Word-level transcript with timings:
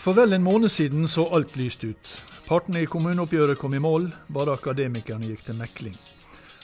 For 0.00 0.16
vel 0.16 0.32
en 0.32 0.40
måned 0.42 0.72
siden 0.72 1.04
så 1.12 1.26
alt 1.36 1.58
lyst 1.60 1.82
ut. 1.84 2.10
Partene 2.48 2.80
i 2.80 2.86
kommuneoppgjøret 2.88 3.58
kom 3.60 3.74
i 3.76 3.80
mål, 3.84 4.06
bare 4.32 4.54
akademikerne 4.56 5.28
gikk 5.28 5.42
til 5.44 5.58
mekling. 5.58 5.98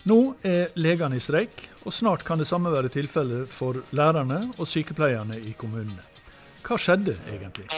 Nå 0.08 0.16
er 0.40 0.72
legene 0.80 1.18
i 1.18 1.20
streik, 1.20 1.66
og 1.84 1.92
snart 1.92 2.24
kan 2.24 2.40
det 2.40 2.46
samme 2.48 2.72
være 2.72 2.88
tilfellet 2.94 3.50
for 3.52 3.82
lærerne 3.92 4.54
og 4.56 4.64
sykepleierne 4.70 5.36
i 5.36 5.52
kommunene. 5.58 6.00
Hva 6.64 6.78
skjedde 6.80 7.18
egentlig? 7.28 7.68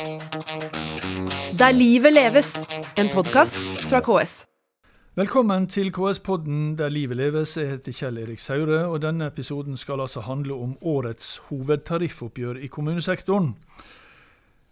Der 1.58 1.74
livet 1.74 2.14
leves, 2.14 2.54
en 2.94 3.10
podkast 3.10 3.58
fra 3.88 3.98
KS. 3.98 4.44
Velkommen 5.18 5.66
til 5.66 5.90
KS-podden 5.90 6.76
Der 6.78 6.88
livet 6.88 7.18
leves. 7.18 7.56
Jeg 7.56 7.72
heter 7.74 7.92
Kjell 7.92 8.22
Erik 8.22 8.38
Saure, 8.38 8.84
og 8.86 9.02
denne 9.02 9.26
episoden 9.26 9.76
skal 9.76 10.06
altså 10.06 10.22
handle 10.22 10.54
om 10.54 10.78
årets 10.80 11.40
hovedtariffoppgjør 11.50 12.62
i 12.62 12.70
kommunesektoren. 12.70 13.56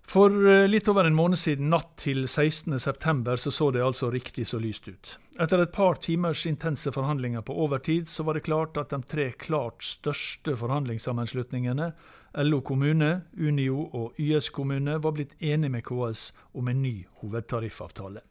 For 0.06 0.30
eh, 0.30 0.69
litt 0.70 0.87
over 0.88 1.05
en 1.05 1.16
måned 1.19 1.38
siden, 1.41 1.70
natt 1.73 1.96
til 1.98 2.28
16.9, 2.30 3.37
så 3.42 3.51
så 3.51 3.70
det 3.74 3.83
altså 3.83 4.10
riktig 4.15 4.46
så 4.46 4.60
lyst 4.62 4.87
ut. 4.87 5.16
Etter 5.42 5.65
et 5.65 5.73
par 5.74 5.98
timers 5.98 6.45
intense 6.46 6.92
forhandlinger 6.95 7.42
på 7.42 7.56
overtid, 7.66 8.06
så 8.09 8.23
var 8.23 8.38
det 8.38 8.46
klart 8.46 8.79
at 8.79 8.95
de 8.95 9.01
tre 9.02 9.32
klart 9.34 9.82
største 9.82 10.55
forhandlingssammenslutningene, 10.62 11.91
LO 12.46 12.60
kommune, 12.60 13.24
Unio 13.34 13.88
og 13.96 14.19
YS 14.20 14.51
kommune, 14.55 14.98
var 15.02 15.16
blitt 15.16 15.34
enige 15.41 15.73
med 15.74 15.87
KS 15.88 16.30
om 16.54 16.68
en 16.68 16.82
ny 16.84 16.95
hovedtariffavtale. 17.23 18.23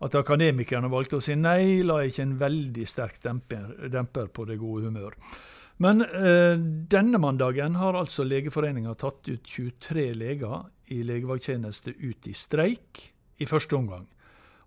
At 0.00 0.14
akademikerne 0.16 0.88
valgte 0.92 1.18
å 1.18 1.24
si 1.24 1.34
nei, 1.36 1.82
la 1.84 2.04
ikke 2.06 2.22
en 2.24 2.36
veldig 2.40 2.86
sterk 2.88 3.18
demper, 3.24 3.88
demper 3.92 4.30
på 4.32 4.46
det 4.48 4.60
gode 4.60 4.86
humør. 4.88 5.16
Men 5.80 6.04
eh, 6.04 6.60
denne 6.92 7.18
mandagen 7.18 7.78
har 7.80 7.96
altså 7.96 8.24
Legeforeninga 8.28 8.94
tatt 9.00 9.28
ut 9.30 9.46
23 9.48 10.10
leger 10.12 10.66
i 10.92 11.00
legevakttjeneste 11.08 11.94
ut 11.96 12.28
i 12.28 12.34
streik 12.36 13.06
i 13.40 13.48
første 13.48 13.78
omgang. 13.78 14.04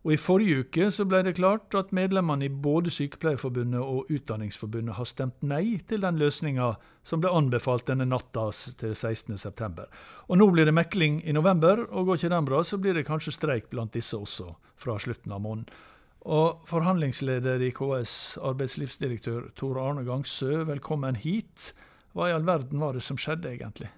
Og 0.03 0.15
I 0.15 0.19
forrige 0.19 0.63
uke 0.65 0.89
så 0.91 1.05
ble 1.07 1.21
det 1.23 1.37
klart 1.37 1.75
at 1.79 1.93
medlemmene 1.95 2.49
i 2.49 2.51
både 2.51 2.91
Sykepleierforbundet 2.91 3.79
og 3.79 4.09
Utdanningsforbundet 4.11 4.97
har 4.97 5.07
stemt 5.07 5.45
nei 5.47 5.77
til 5.87 6.03
den 6.03 6.19
løsninga 6.19 6.73
som 7.07 7.21
ble 7.23 7.31
anbefalt 7.31 7.87
denne 7.87 8.09
natta 8.09 8.49
til 8.81 8.97
16.9. 8.97 9.85
Og 10.27 10.41
nå 10.41 10.49
blir 10.51 10.67
det 10.67 10.75
mekling 10.75 11.21
i 11.23 11.35
november, 11.35 11.85
og 11.87 12.09
går 12.09 12.19
ikke 12.19 12.33
den 12.35 12.49
bra, 12.49 12.59
så 12.67 12.81
blir 12.81 12.99
det 12.99 13.07
kanskje 13.07 13.37
streik 13.37 13.69
blant 13.71 13.95
disse 13.95 14.17
også 14.19 14.49
fra 14.75 14.97
slutten 14.99 15.31
av 15.31 15.45
måneden. 15.45 15.71
Og 16.23 16.61
forhandlingsleder 16.69 17.65
i 17.67 17.73
KS, 17.75 18.37
arbeidslivsdirektør 18.39 19.49
Tor 19.59 19.79
Arne 19.81 20.05
Gangsø, 20.07 20.63
velkommen 20.69 21.17
hit. 21.19 21.73
Hva 22.15 22.29
i 22.29 22.35
all 22.35 22.45
verden 22.47 22.79
var 22.79 22.95
det 22.95 23.03
som 23.03 23.19
skjedde 23.19 23.51
egentlig? 23.51 23.89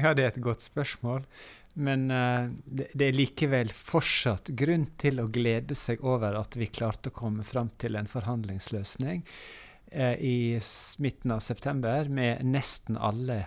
Ja, 0.00 0.10
det 0.12 0.24
er 0.24 0.32
et 0.32 0.42
godt 0.42 0.64
spørsmål. 0.64 1.22
Men 1.78 2.08
uh, 2.10 2.50
det, 2.66 2.88
det, 2.92 3.06
er 3.06 3.14
likevel 3.14 3.70
fortsatt 3.70 4.50
grunn 4.58 4.88
til 4.98 5.22
å 5.22 5.28
glede 5.30 5.76
seg 5.78 6.02
over 6.02 6.34
at 6.40 6.58
vi 6.58 6.66
klarte 6.66 7.12
å 7.12 7.16
komme 7.16 7.46
fram 7.46 7.70
til 7.78 7.94
en 7.96 8.10
forhandlingsløsning 8.10 9.22
uh, 9.94 10.16
i 10.18 10.58
midten 10.98 11.36
av 11.36 11.44
september 11.46 12.10
med 12.10 12.42
nesten 12.50 12.98
alle 12.98 13.44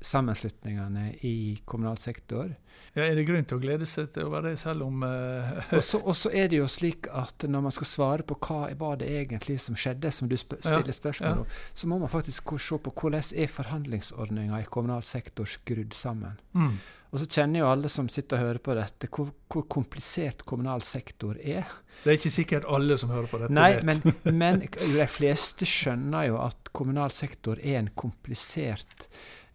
sammenslutningene 0.00 1.14
i 1.26 1.60
kommunal 1.64 1.98
sektor. 1.98 2.52
Ja, 2.92 3.04
er 3.04 3.14
det 3.14 3.26
grunn 3.28 3.46
til 3.46 3.60
å 3.60 3.62
glede 3.62 3.86
seg 3.86 4.10
til 4.14 4.26
over 4.26 4.44
det, 4.48 4.56
selv 4.58 4.86
om 4.88 5.04
uh, 5.06 5.60
Og 5.74 6.14
så 6.18 6.32
er 6.34 6.48
det 6.50 6.58
jo 6.58 6.68
slik 6.70 7.06
at 7.14 7.46
når 7.46 7.66
man 7.68 7.74
skal 7.74 7.88
svare 7.88 8.26
på 8.26 8.38
hva 8.42 8.70
var 8.78 9.00
det 9.02 9.10
egentlig 9.14 9.60
som 9.62 9.78
skjedde, 9.78 10.10
som 10.14 10.30
du 10.30 10.36
sp 10.38 10.58
stiller 10.58 10.96
spørsmål 10.96 11.44
om, 11.44 11.44
ja, 11.46 11.58
ja. 11.60 11.74
så 11.82 11.90
må 11.90 12.00
man 12.02 12.12
faktisk 12.12 12.56
se 12.58 12.80
på 12.82 12.94
hvordan 13.02 13.34
er 13.36 13.52
forhandlingsordninga 13.52 14.62
i 14.62 14.70
kommunal 14.70 15.04
sektor 15.06 15.46
skrudd 15.48 15.94
sammen. 15.94 16.40
Mm. 16.52 16.80
Og 17.10 17.18
så 17.18 17.26
kjenner 17.26 17.64
jo 17.64 17.70
alle 17.70 17.90
som 17.90 18.08
sitter 18.10 18.38
og 18.38 18.46
hører 18.46 18.60
på 18.62 18.74
dette, 18.78 19.08
hvor, 19.10 19.32
hvor, 19.50 19.64
komplisert 19.70 20.44
kommunal 20.46 20.84
sektor 20.86 21.38
er. 21.42 21.66
Det 22.04 22.12
er 22.12 22.18
ikke 22.20 22.32
sikkert 22.32 22.68
alle 22.70 22.96
som 23.00 23.10
hører 23.10 23.26
på 23.30 23.40
dette. 23.42 23.54
Nei, 23.56 23.72
men, 23.86 24.02
men, 24.42 24.62
de 24.70 25.08
fleste 25.10 25.66
skjønner 25.66 26.30
jo 26.30 26.38
at 26.44 26.70
kommunal 26.76 27.14
sektor 27.14 27.58
er 27.58 27.80
en 27.80 27.90
komplisert 27.98 29.08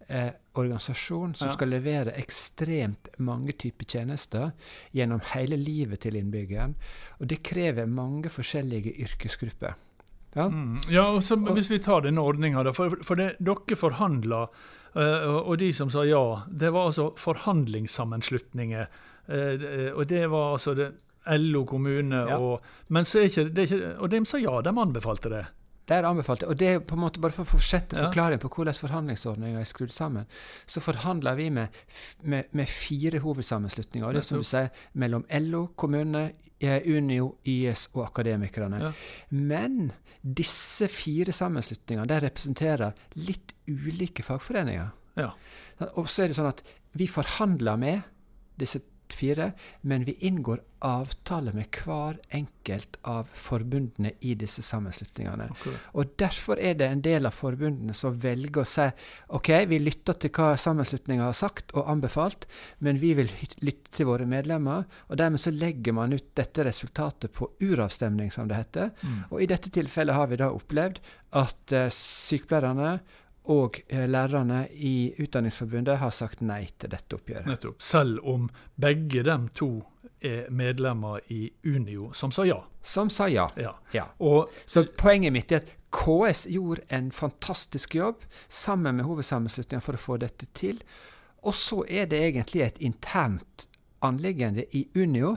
eh, 0.08 0.30
organisasjon 0.54 1.34
som 1.36 1.50
ja. 1.50 1.54
skal 1.54 1.72
levere 1.74 2.16
ekstremt 2.20 3.10
mange 3.18 3.56
typer 3.60 3.86
tjenester 3.86 4.52
gjennom 4.96 5.24
hele 5.34 5.58
livet 5.60 6.06
til 6.06 6.20
innbyggeren. 6.20 6.76
Og 7.20 7.28
det 7.32 7.42
krever 7.44 7.90
mange 7.90 8.32
forskjellige 8.32 8.96
yrkesgrupper. 9.08 9.76
Ja, 10.36 10.50
mm. 10.52 10.80
ja 10.92 11.06
og 11.16 11.24
så, 11.24 11.36
Hvis 11.36 11.72
vi 11.72 11.80
tar 11.80 12.04
denne 12.04 12.22
ordninga, 12.22 12.64
for, 12.76 12.98
for 13.04 13.20
det, 13.20 13.36
dere 13.40 13.80
forhandla, 13.80 14.48
Uh, 14.96 15.44
og 15.44 15.58
de 15.60 15.74
som 15.76 15.90
sa 15.92 16.06
ja, 16.08 16.22
det 16.48 16.70
var 16.72 16.86
altså 16.88 17.10
forhandlingssammenslutninger. 17.20 18.86
Uh, 19.28 19.92
og 19.92 20.06
det 20.08 20.22
var 20.32 20.54
altså 20.54 20.72
det, 20.78 20.86
LO 21.36 21.66
kommune 21.66 22.16
ja. 22.16 22.38
og 22.38 22.62
Men 22.88 23.06
så 23.06 23.20
er 23.20 23.24
ikke, 23.24 23.44
det 23.50 23.58
er 23.58 23.74
ikke 23.74 23.96
Og 23.98 24.12
de 24.12 24.26
sa 24.30 24.38
ja, 24.38 24.62
de 24.62 24.70
anbefalte 24.70 25.30
det. 25.30 25.46
Det 25.86 25.98
er 25.98 26.08
anbefalt. 26.10 26.44
Og 26.50 26.58
det 26.58 26.70
er 26.70 26.80
på 26.82 26.98
en 26.98 27.04
måte 27.04 27.22
bare 27.22 27.36
for 27.36 27.46
å 27.46 27.52
fortsette 27.56 27.98
ja. 27.98 28.08
forklaring 28.08 28.42
på 28.42 28.50
hvordan 28.56 28.78
forhandlingsordninga 28.78 29.62
er 29.62 29.70
skrudd 29.70 29.94
sammen, 29.94 30.26
så 30.66 30.82
forhandler 30.82 31.38
vi 31.38 31.52
med, 31.54 31.84
med, 32.26 32.50
med 32.58 32.72
fire 32.72 33.22
hovedsammenslutninger. 33.22 34.08
Og 34.08 34.18
det 34.18 34.24
er 34.24 34.30
som 34.30 34.42
du 34.42 34.48
sier, 34.48 34.72
mellom 34.98 35.28
LO, 35.46 35.68
kommune, 35.78 36.32
Unio, 36.66 37.36
YS 37.46 37.90
og 37.94 38.08
Akademikerne. 38.08 38.80
Ja. 38.82 38.92
Men 39.30 39.92
disse 40.26 40.88
fire 40.90 41.36
sammenslutningene 41.36 42.08
de 42.10 42.20
representerer 42.24 42.96
litt 43.20 43.54
ulike 43.70 44.26
fagforeninger. 44.26 44.90
Ja. 45.20 45.30
Og 45.94 46.10
så 46.10 46.24
er 46.24 46.32
det 46.32 46.40
sånn 46.40 46.50
at 46.50 46.64
vi 46.96 47.08
forhandler 47.12 47.78
med 47.80 48.06
disse 48.60 48.82
fire, 49.14 49.52
men 49.82 50.06
vi 50.08 50.18
inngår 50.28 50.62
avtale 50.86 51.54
med 51.56 51.74
hver 51.74 52.18
enkelt 52.36 52.98
av 53.10 53.30
forbundene 53.34 54.12
i 54.22 54.36
disse 54.38 54.62
sammenslutningene. 54.66 55.48
Okay. 55.56 55.74
Og 55.98 56.14
Derfor 56.20 56.60
er 56.62 56.78
det 56.78 56.90
en 56.92 57.02
del 57.06 57.26
av 57.26 57.34
forbundene 57.36 57.96
som 57.98 58.18
velger 58.22 58.62
å 58.62 58.68
si 58.70 58.86
OK, 59.38 59.52
vi 59.72 59.80
lytter 59.82 60.20
til 60.20 60.34
hva 60.36 60.54
sammenslutninga 60.62 61.26
har 61.26 61.38
sagt 61.38 61.74
og 61.74 61.90
anbefalt, 61.92 62.46
men 62.86 63.02
vi 63.02 63.16
vil 63.18 63.32
lytte 63.66 63.96
til 63.96 64.10
våre 64.12 64.30
medlemmer. 64.30 64.86
og 65.10 65.18
Dermed 65.18 65.42
så 65.42 65.54
legger 65.54 65.98
man 65.98 66.14
ut 66.14 66.32
dette 66.38 66.68
resultatet 66.68 67.34
på 67.34 67.50
uravstemning, 67.62 68.32
som 68.32 68.48
det 68.50 68.62
heter. 68.62 68.94
Mm. 69.02 69.20
Og 69.32 69.42
I 69.42 69.50
dette 69.50 69.74
tilfellet 69.74 70.16
har 70.16 70.30
vi 70.30 70.42
da 70.42 70.54
opplevd 70.54 71.02
at 71.36 71.76
uh, 71.76 71.88
sykepleierne 71.92 73.00
og 73.52 73.80
eh, 73.88 74.08
lærerne 74.10 74.66
i 74.72 75.14
Utdanningsforbundet 75.22 76.00
har 76.02 76.14
sagt 76.14 76.42
nei 76.42 76.64
til 76.80 76.92
dette 76.94 77.18
oppgjøret. 77.18 77.50
Nettopp. 77.50 77.82
Selv 77.84 78.24
om 78.26 78.48
begge 78.82 79.24
dem 79.26 79.50
to 79.54 79.70
er 80.26 80.50
medlemmer 80.50 81.20
i 81.34 81.50
Unio, 81.66 82.12
som 82.14 82.32
sa 82.34 82.46
ja. 82.48 82.58
Som 82.82 83.10
sa 83.14 83.28
ja. 83.30 83.50
ja. 83.60 83.74
ja. 83.94 84.08
Og, 84.20 84.50
Så 84.66 84.86
poenget 84.98 85.34
mitt 85.34 85.52
er 85.52 85.62
at 85.64 85.74
KS 85.96 86.46
gjorde 86.52 86.84
en 86.90 87.12
fantastisk 87.12 87.96
jobb 87.96 88.26
sammen 88.48 88.98
med 88.98 89.06
hovedsammenslutningen 89.08 89.84
for 89.84 89.96
å 89.96 90.02
få 90.02 90.18
dette 90.22 90.50
til. 90.58 90.82
Og 91.46 91.56
så 91.56 91.84
er 91.88 92.10
det 92.12 92.24
egentlig 92.24 92.66
et 92.66 92.82
internt 92.84 93.68
anliggende 94.06 94.66
i 94.76 94.88
Unio 94.96 95.36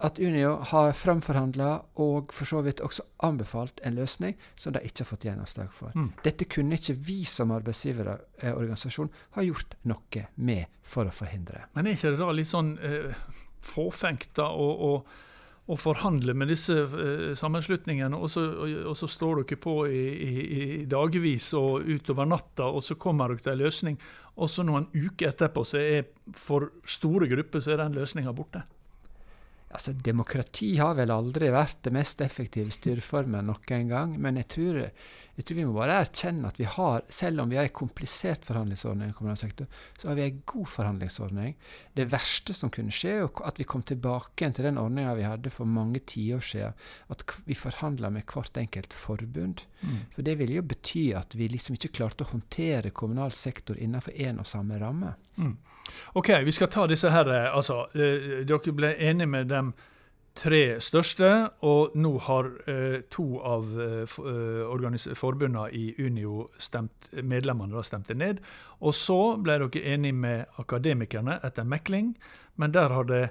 at 0.00 0.18
Unio 0.18 0.54
har 0.70 0.92
framforhandla 0.96 1.70
og 2.00 2.32
for 2.32 2.48
så 2.48 2.62
vidt 2.64 2.80
også 2.84 3.04
anbefalt 3.26 3.82
en 3.84 3.98
løsning 4.00 4.36
som 4.56 4.72
de 4.72 4.82
ikke 4.86 5.04
har 5.04 5.10
fått 5.10 5.26
gjennomslag 5.28 5.72
for. 5.76 5.92
Mm. 5.94 6.10
Dette 6.24 6.48
kunne 6.48 6.78
ikke 6.80 6.96
vi 7.04 7.18
som 7.28 7.52
arbeidsgiverorganisasjon 7.52 9.10
ha 9.36 9.44
gjort 9.44 9.76
noe 9.90 10.24
med 10.40 10.80
for 10.86 11.08
å 11.08 11.14
forhindre. 11.14 11.66
Men 11.76 11.86
er 11.90 11.98
ikke 11.98 12.14
det 12.14 12.22
da 12.22 12.30
litt 12.32 12.48
sånn 12.48 12.78
eh, 12.80 13.12
fåfengt 13.60 14.40
å, 14.40 15.02
forhandle 15.78 16.34
med 16.34 16.48
disse 16.50 16.74
eh, 16.74 17.28
sammenslutningene, 17.38 18.16
og 18.16 18.32
så, 18.32 18.42
og, 18.64 18.72
og 18.90 18.96
så, 18.98 19.06
står 19.06 19.44
dere 19.44 19.60
på 19.60 19.76
i, 19.86 20.02
i, 20.16 20.32
i 20.56 20.64
dagevis 20.90 21.52
og 21.60 21.86
utover 21.86 22.26
natta, 22.26 22.66
og 22.72 22.82
så 22.82 22.96
kommer 22.98 23.30
dere 23.30 23.44
til 23.44 23.52
en 23.52 23.62
løsning, 23.66 24.00
og 24.40 24.50
så 24.50 24.64
noen 24.66 24.88
uker 24.96 25.28
etterpå 25.28 25.62
så 25.68 25.78
er 25.78 26.08
for 26.34 26.72
store 26.88 27.28
grupper 27.30 27.62
så 27.62 27.76
er 27.76 27.84
den 27.84 28.00
løsninga 28.00 28.32
borte? 28.34 28.64
Altså, 29.70 29.94
Demokrati 29.94 30.72
har 30.80 30.96
vel 30.98 31.12
aldri 31.14 31.50
vært 31.54 31.84
det 31.86 31.94
mest 31.94 32.22
effektive 32.24 32.74
styreformen 32.74 33.46
noen 33.46 33.90
gang, 33.90 34.16
men 34.18 34.40
jeg 34.40 34.48
tror 34.56 34.80
jeg 35.40 35.46
tror 35.48 35.56
vi 35.56 35.64
må 35.64 35.72
bare 35.72 35.94
erkjenne 36.02 36.48
at 36.50 36.58
vi 36.60 36.66
har, 36.68 37.04
selv 37.08 37.40
om 37.40 37.48
vi 37.48 37.56
har 37.56 37.64
en 37.64 37.72
komplisert 37.72 38.42
forhandlingsordning 38.44 39.08
i 39.08 39.14
kommunal 39.16 39.38
sektor, 39.40 39.70
så 39.96 40.10
har 40.10 40.18
vi 40.18 40.26
en 40.26 40.42
god 40.52 40.68
forhandlingsordning. 40.68 41.54
Det 41.96 42.04
verste 42.12 42.52
som 42.56 42.68
kunne 42.74 42.92
skje, 42.92 43.14
er 43.22 43.40
at 43.48 43.56
vi 43.56 43.64
kom 43.64 43.80
tilbake 43.88 44.50
til 44.52 44.68
den 44.68 44.76
ordninga 44.76 45.14
vi 45.16 45.24
hadde 45.24 45.52
for 45.54 45.64
mange 45.64 46.02
tiår 46.12 46.44
siden. 46.44 46.76
At 47.08 47.24
vi 47.46 47.56
forhandla 47.56 48.10
med 48.12 48.28
hvert 48.28 48.60
enkelt 48.60 48.92
forbund. 48.92 49.64
Mm. 49.80 49.96
For 50.12 50.28
det 50.28 50.36
ville 50.42 50.58
jo 50.58 50.66
bety 50.74 51.06
at 51.16 51.32
vi 51.38 51.48
liksom 51.48 51.78
ikke 51.78 51.94
klarte 52.02 52.26
å 52.26 52.32
håndtere 52.34 52.92
kommunal 52.92 53.32
sektor 53.32 53.80
innenfor 53.80 54.12
én 54.20 54.42
og 54.42 54.50
samme 54.50 54.76
ramme. 54.82 55.14
Mm. 55.40 55.56
OK, 56.20 56.34
vi 56.44 56.52
skal 56.52 56.68
ta 56.68 56.84
disse 56.90 57.08
her. 57.16 57.32
Eh, 57.32 57.48
altså, 57.48 57.86
eh, 57.96 58.42
dere 58.44 58.76
ble 58.76 58.92
enige 58.98 59.32
med 59.38 59.48
dem 59.48 59.72
tre 60.36 60.80
største, 60.82 61.28
og 61.66 61.96
nå 61.98 62.12
har 62.26 62.48
eh, 62.70 63.00
to 63.12 63.26
av 63.44 63.70
eh, 63.82 64.18
forbundene 65.18 65.66
i 65.76 65.90
Unio 65.98 66.48
stemt, 66.58 67.10
medlemmene 67.22 67.74
da 67.74 67.84
stemte 67.86 68.16
ned. 68.16 68.40
Og 68.80 68.94
så 68.96 69.36
ble 69.42 69.58
dere 69.64 69.84
enige 69.94 70.16
med 70.16 70.60
Akademikerne 70.62 71.40
etter 71.44 71.66
mekling, 71.68 72.14
men 72.56 72.76
der 72.76 72.94
har 72.94 73.08
det 73.10 73.24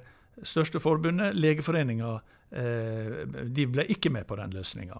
største 0.43 0.79
forbundet, 0.79 1.35
Legeforeninga, 1.35 2.19
eh, 2.51 3.23
de 3.45 3.69
ble 3.69 3.87
ikke 3.95 4.11
med 4.13 4.27
på 4.27 4.37
den 4.39 4.53
løsninga. 4.55 4.99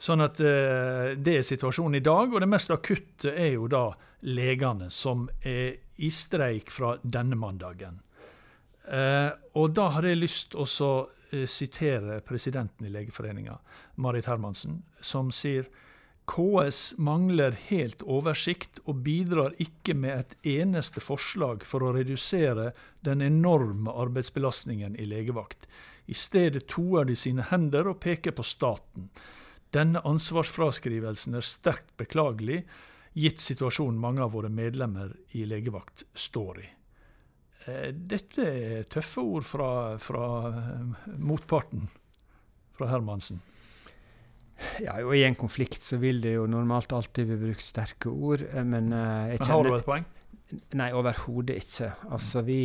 Sånn 0.00 0.24
at 0.24 0.40
eh, 0.42 1.14
Det 1.16 1.38
er 1.38 1.46
situasjonen 1.46 2.00
i 2.00 2.04
dag. 2.04 2.32
Og 2.32 2.42
det 2.42 2.50
mest 2.50 2.72
akutte 2.74 3.34
er 3.34 3.54
jo 3.54 3.68
da 3.70 3.86
legene, 4.24 4.90
som 4.90 5.28
er 5.44 5.76
i 6.02 6.10
streik 6.10 6.72
fra 6.74 6.96
denne 7.02 7.38
mandagen. 7.38 8.00
Eh, 8.84 9.30
og 9.56 9.72
da 9.76 9.88
har 9.94 10.04
jeg 10.04 10.20
lyst 10.20 10.52
til 10.52 10.64
å 10.64 10.92
eh, 11.04 11.23
sitere 11.50 12.20
presidenten 12.24 12.86
i 12.86 12.92
Legeforeninga, 12.94 13.58
Marit 14.00 14.28
Hermansen, 14.30 14.82
som 15.00 15.32
sier 15.34 15.68
KS 16.24 16.94
mangler 16.98 17.52
helt 17.68 18.02
oversikt 18.08 18.78
og 18.88 19.02
bidrar 19.04 19.52
ikke 19.60 19.92
med 19.94 20.22
et 20.22 20.36
eneste 20.56 21.02
forslag 21.04 21.66
for 21.68 21.84
å 21.84 21.92
redusere 21.96 22.70
den 23.04 23.20
enorme 23.20 23.92
arbeidsbelastningen 23.92 24.96
i 24.96 25.04
legevakt. 25.10 25.68
I 26.06 26.16
stedet 26.16 26.66
toer 26.72 27.04
de 27.08 27.16
sine 27.16 27.44
hender 27.50 27.90
og 27.92 28.00
peker 28.00 28.32
på 28.36 28.44
staten. 28.46 29.10
Denne 29.74 30.00
ansvarsfraskrivelsen 30.06 31.36
er 31.36 31.44
sterkt 31.44 31.92
beklagelig, 32.00 32.62
gitt 33.14 33.44
situasjonen 33.44 34.00
mange 34.00 34.24
av 34.24 34.32
våre 34.34 34.48
medlemmer 34.48 35.12
i 35.36 35.44
legevakt 35.48 36.06
står 36.14 36.64
i. 36.64 36.66
Eh, 37.70 37.90
dette 37.94 38.44
er 38.44 38.86
tøffe 38.92 39.22
ord 39.24 39.46
fra, 39.48 39.68
fra 40.02 40.24
eh, 40.50 41.04
motparten, 41.16 41.86
fra 42.76 42.90
Hermansen. 42.90 43.40
Ja, 44.84 45.00
og 45.02 45.14
I 45.16 45.24
en 45.26 45.38
konflikt 45.38 45.82
så 45.82 45.98
vil 46.02 46.20
det 46.22 46.36
jo 46.36 46.44
normalt 46.50 46.92
alltid 46.94 47.30
bli 47.30 47.38
brukt 47.48 47.64
sterke 47.64 48.12
ord, 48.12 48.44
eh, 48.50 48.66
men 48.66 48.92
jeg 48.92 49.40
kjenner 49.40 49.54
Har 49.54 49.70
du 49.70 49.78
et 49.78 49.88
poeng? 49.88 50.06
Nei, 50.76 50.90
overhodet 50.94 51.56
ikke. 51.62 51.88
Altså, 52.12 52.44
vi, 52.46 52.58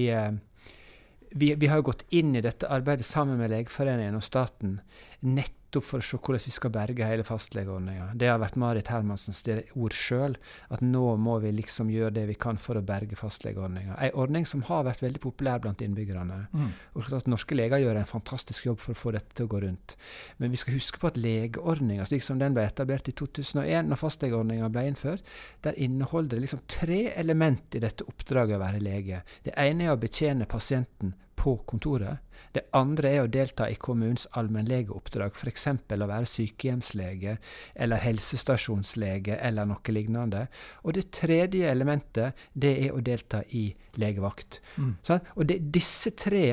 vi, 1.32 1.54
vi, 1.56 1.70
har 1.72 1.80
jo 1.80 1.88
gått 1.90 2.04
inn 2.14 2.36
i 2.36 2.44
dette 2.44 2.68
arbeidet 2.70 3.08
sammen 3.08 3.40
med 3.40 3.54
Legeforeningen 3.54 4.20
og 4.20 4.26
staten 4.26 4.82
nett 5.26 5.56
nettopp 5.70 5.86
for 5.86 6.02
å 6.02 6.06
se 6.06 6.18
hvordan 6.18 6.46
vi 6.46 6.52
skal 6.52 6.72
berge 6.74 7.06
hele 7.06 7.24
fastlegeordninga. 7.24 8.14
Det 8.18 8.30
har 8.30 8.40
vært 8.42 8.58
Marit 8.58 8.90
Hermansens 8.90 9.44
ord 9.76 9.94
sjøl, 9.94 10.38
at 10.70 10.82
nå 10.82 11.16
må 11.18 11.40
vi 11.40 11.52
liksom 11.54 11.90
gjøre 11.90 12.14
det 12.16 12.26
vi 12.28 12.36
kan 12.36 12.58
for 12.58 12.78
å 12.78 12.82
berge 12.82 13.16
fastlegeordninga. 13.16 13.98
Ei 14.00 14.12
ordning 14.14 14.46
som 14.46 14.64
har 14.64 14.86
vært 14.86 15.04
veldig 15.04 15.22
populær 15.22 15.60
blant 15.62 15.82
innbyggerne. 15.82 16.48
Mm. 16.52 16.72
Og 16.96 17.14
at 17.14 17.30
Norske 17.30 17.56
leger 17.56 17.84
gjør 17.84 18.02
en 18.02 18.10
fantastisk 18.10 18.66
jobb 18.66 18.80
for 18.80 18.96
å 18.96 19.00
få 19.00 19.14
dette 19.16 19.36
til 19.36 19.46
å 19.46 19.54
gå 19.54 19.62
rundt. 19.64 19.96
Men 20.38 20.52
vi 20.52 20.60
skal 20.60 20.78
huske 20.78 21.00
på 21.00 21.12
at 21.12 21.20
legeordninga, 21.20 22.08
slik 22.10 22.26
som 22.26 22.42
den 22.42 22.58
ble 22.58 22.66
etablert 22.66 23.10
i 23.10 23.16
2001, 23.16 23.90
når 23.90 24.02
fastlegeordninga 24.02 24.70
ble 24.74 24.88
innført, 24.90 25.34
der 25.66 25.78
inneholder 25.78 26.38
det 26.38 26.48
liksom 26.48 26.66
tre 26.70 27.06
element 27.20 27.78
i 27.78 27.84
dette 27.84 28.08
oppdraget 28.10 28.58
å 28.58 28.64
være 28.64 28.84
lege. 28.84 29.24
Det 29.46 29.56
ene 29.60 29.88
er 29.90 29.96
å 29.96 30.02
betjene 30.02 30.50
pasienten 30.50 31.14
på 31.40 31.56
kontoret. 31.70 32.20
Det 32.52 32.66
andre 32.76 33.12
er 33.14 33.24
å 33.24 33.30
delta 33.32 33.68
i 33.70 33.78
kommunens 33.78 34.26
allmennlegeoppdrag, 34.38 35.36
f.eks. 35.38 35.68
å 35.70 36.08
være 36.10 36.30
sykehjemslege 36.30 37.36
eller 37.76 38.02
helsestasjonslege 38.04 39.38
eller 39.38 39.70
noe 39.70 39.94
lignende. 39.94 40.48
Og 40.84 40.98
det 40.98 41.10
tredje 41.16 41.70
elementet 41.70 42.48
det 42.54 42.74
er 42.88 42.96
å 42.96 43.04
delta 43.06 43.44
i 43.56 43.70
legevakt. 44.02 44.60
Mm. 44.78 44.98
Sånn? 45.06 45.30
Og 45.38 45.48
det 45.50 45.60
er 45.60 45.72
disse 45.78 46.16
tre 46.18 46.46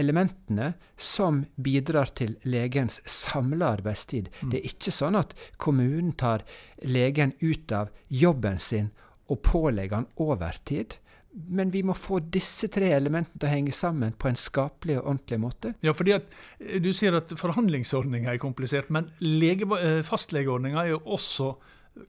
elementene 0.00 0.72
som 0.96 1.42
bidrar 1.60 2.14
til 2.16 2.38
legens 2.48 3.00
samla 3.04 3.74
arbeidstid. 3.76 4.30
Mm. 4.40 4.50
Det 4.52 4.60
er 4.60 4.70
ikke 4.70 4.94
sånn 4.94 5.18
at 5.20 5.34
kommunen 5.60 6.14
tar 6.16 6.46
legen 6.86 7.34
ut 7.42 7.74
av 7.76 7.92
jobben 8.08 8.60
sin 8.62 8.92
og 9.32 9.42
pålegger 9.44 10.00
han 10.00 10.10
overtid. 10.20 10.96
Men 11.32 11.70
vi 11.72 11.80
må 11.82 11.94
få 11.96 12.18
disse 12.32 12.68
tre 12.68 12.90
elementene 12.92 13.40
til 13.40 13.48
å 13.48 13.52
henge 13.52 13.72
sammen 13.72 14.12
på 14.12 14.28
en 14.28 14.36
skapelig 14.36 14.98
og 15.00 15.06
ordentlig 15.14 15.38
måte. 15.40 15.74
Ja, 15.84 15.94
fordi 15.96 16.16
at 16.18 16.26
eh, 16.60 16.80
Du 16.82 16.92
sier 16.96 17.16
at 17.16 17.32
forhandlingsordninga 17.40 18.34
er 18.34 18.42
komplisert, 18.42 18.90
men 18.92 19.08
eh, 19.22 20.02
fastlegeordninga 20.04 20.84
er 20.84 20.92
jo 20.92 21.00
også 21.04 21.54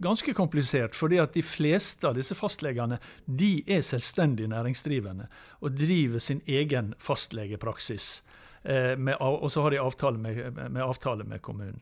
ganske 0.03 0.33
komplisert. 0.33 0.95
fordi 0.95 1.17
at 1.19 1.33
de 1.33 1.41
fleste 1.41 2.07
av 2.07 2.15
disse 2.15 2.35
fastlegene 2.35 2.99
de 3.25 3.63
er 3.67 3.81
selvstendig 3.81 4.47
næringsdrivende 4.47 5.27
og 5.61 5.75
driver 5.75 6.19
sin 6.19 6.41
egen 6.47 6.93
fastlegepraksis. 6.99 8.23
Eh, 8.63 8.97
med, 8.97 9.15
og 9.19 9.51
så 9.51 9.61
har 9.61 9.71
de 9.71 9.79
avtale 9.79 10.17
med, 10.17 10.51
med, 10.69 10.81
avtale 10.81 11.23
med 11.23 11.41
kommunen. 11.41 11.81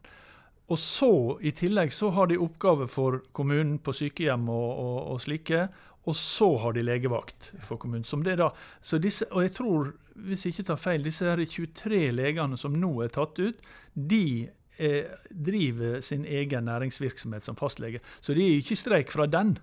Og 0.71 0.79
så 0.79 1.37
I 1.41 1.51
tillegg 1.51 1.91
så 1.93 2.09
har 2.15 2.27
de 2.27 2.39
oppgaver 2.39 2.87
for 2.87 3.21
kommunen 3.33 3.77
på 3.79 3.93
sykehjem 3.93 4.49
og, 4.49 4.69
og, 4.79 4.99
og 5.11 5.21
slike, 5.21 5.67
og 6.09 6.15
så 6.17 6.49
har 6.63 6.73
de 6.73 6.83
legevakt 6.85 7.51
for 7.61 7.77
kommunen. 7.81 8.05
Som 8.07 8.23
det 8.25 8.39
da, 8.41 8.49
så 8.81 8.97
disse, 9.01 9.27
og 9.29 9.45
jeg 9.45 9.53
tror, 9.57 9.91
hvis 10.25 10.45
jeg 10.45 10.55
ikke 10.55 10.69
tar 10.71 10.81
feil, 10.81 11.05
disse 11.05 11.27
her 11.27 11.41
23 11.45 12.07
legene 12.15 12.57
som 12.57 12.77
nå 12.77 12.93
er 13.05 13.13
tatt 13.13 13.37
ut, 13.41 13.61
de 13.93 14.25
eh, 14.81 15.11
driver 15.29 15.99
sin 16.05 16.25
egen 16.25 16.65
næringsvirksomhet 16.69 17.45
som 17.45 17.59
fastlege. 17.59 18.01
Så 18.19 18.33
de 18.37 18.47
er 18.47 18.63
ikke 18.63 18.77
i 18.77 18.81
streik 18.81 19.13
fra 19.13 19.29
den. 19.29 19.59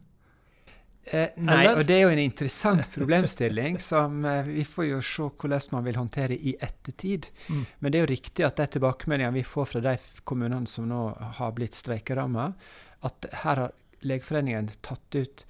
Eh, 1.10 1.34
nei, 1.40 1.62
Eller? 1.64 1.80
og 1.80 1.86
det 1.88 1.96
er 1.96 2.02
jo 2.04 2.12
en 2.12 2.20
interessant 2.20 2.84
problemstilling 2.92 3.78
som 3.80 4.20
eh, 4.28 4.50
vi 4.50 4.64
får 4.68 4.88
jo 4.90 4.98
se 5.04 5.28
hvordan 5.40 5.72
man 5.74 5.86
vil 5.86 5.98
håndtere 5.98 6.36
i 6.36 6.54
ettertid. 6.60 7.30
Mm. 7.48 7.64
Men 7.80 7.92
det 7.92 7.98
er 7.98 8.06
jo 8.06 8.12
riktig 8.12 8.46
at 8.46 8.60
de 8.60 8.68
tilbakemeldingene 8.76 9.40
vi 9.40 9.46
får 9.46 9.70
fra 9.72 9.84
de 9.88 9.96
kommunene 10.28 10.70
som 10.70 10.86
nå 10.90 11.02
har 11.40 11.54
blitt 11.56 11.78
streikeramma, 11.78 12.52
at 13.08 13.30
her 13.42 13.64
har 13.66 13.76
Legeforeningen 14.06 14.68
tatt 14.86 15.16
ut 15.18 15.40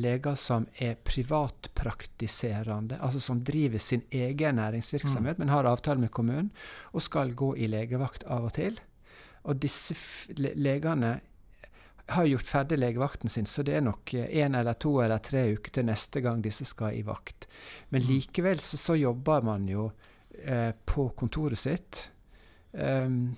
leger 0.00 0.34
som 0.38 0.66
er 0.82 0.96
privatpraktiserende, 1.06 2.98
altså 3.00 3.20
som 3.22 3.42
driver 3.44 3.78
sin 3.82 4.02
egen 4.10 4.60
næringsvirksomhet, 4.60 5.38
mm. 5.38 5.44
men 5.44 5.52
har 5.52 5.68
avtale 5.68 6.00
med 6.00 6.10
kommunen, 6.10 6.50
og 6.92 7.02
skal 7.02 7.34
gå 7.34 7.54
i 7.56 7.68
legevakt 7.70 8.24
av 8.24 8.50
og 8.50 8.56
til. 8.58 8.80
Og 9.46 9.58
disse 9.62 9.94
legene 10.36 11.20
har 12.06 12.26
gjort 12.30 12.46
ferdig 12.46 12.78
legevakten 12.78 13.30
sin, 13.30 13.46
så 13.46 13.64
det 13.66 13.78
er 13.78 13.86
nok 13.86 14.14
én 14.14 14.58
eller 14.58 14.78
to 14.78 14.92
eller 15.02 15.18
tre 15.18 15.48
uker 15.56 15.74
til 15.74 15.88
neste 15.88 16.22
gang 16.22 16.42
disse 16.44 16.66
skal 16.68 16.94
i 16.94 17.02
vakt. 17.06 17.48
Men 17.90 18.02
mm. 18.02 18.08
likevel 18.10 18.62
så, 18.62 18.78
så 18.78 18.94
jobber 18.94 19.42
man 19.46 19.66
jo 19.68 19.88
eh, 20.42 20.70
på 20.86 21.08
kontoret 21.18 21.58
sitt. 21.58 22.10
Um, 22.72 23.36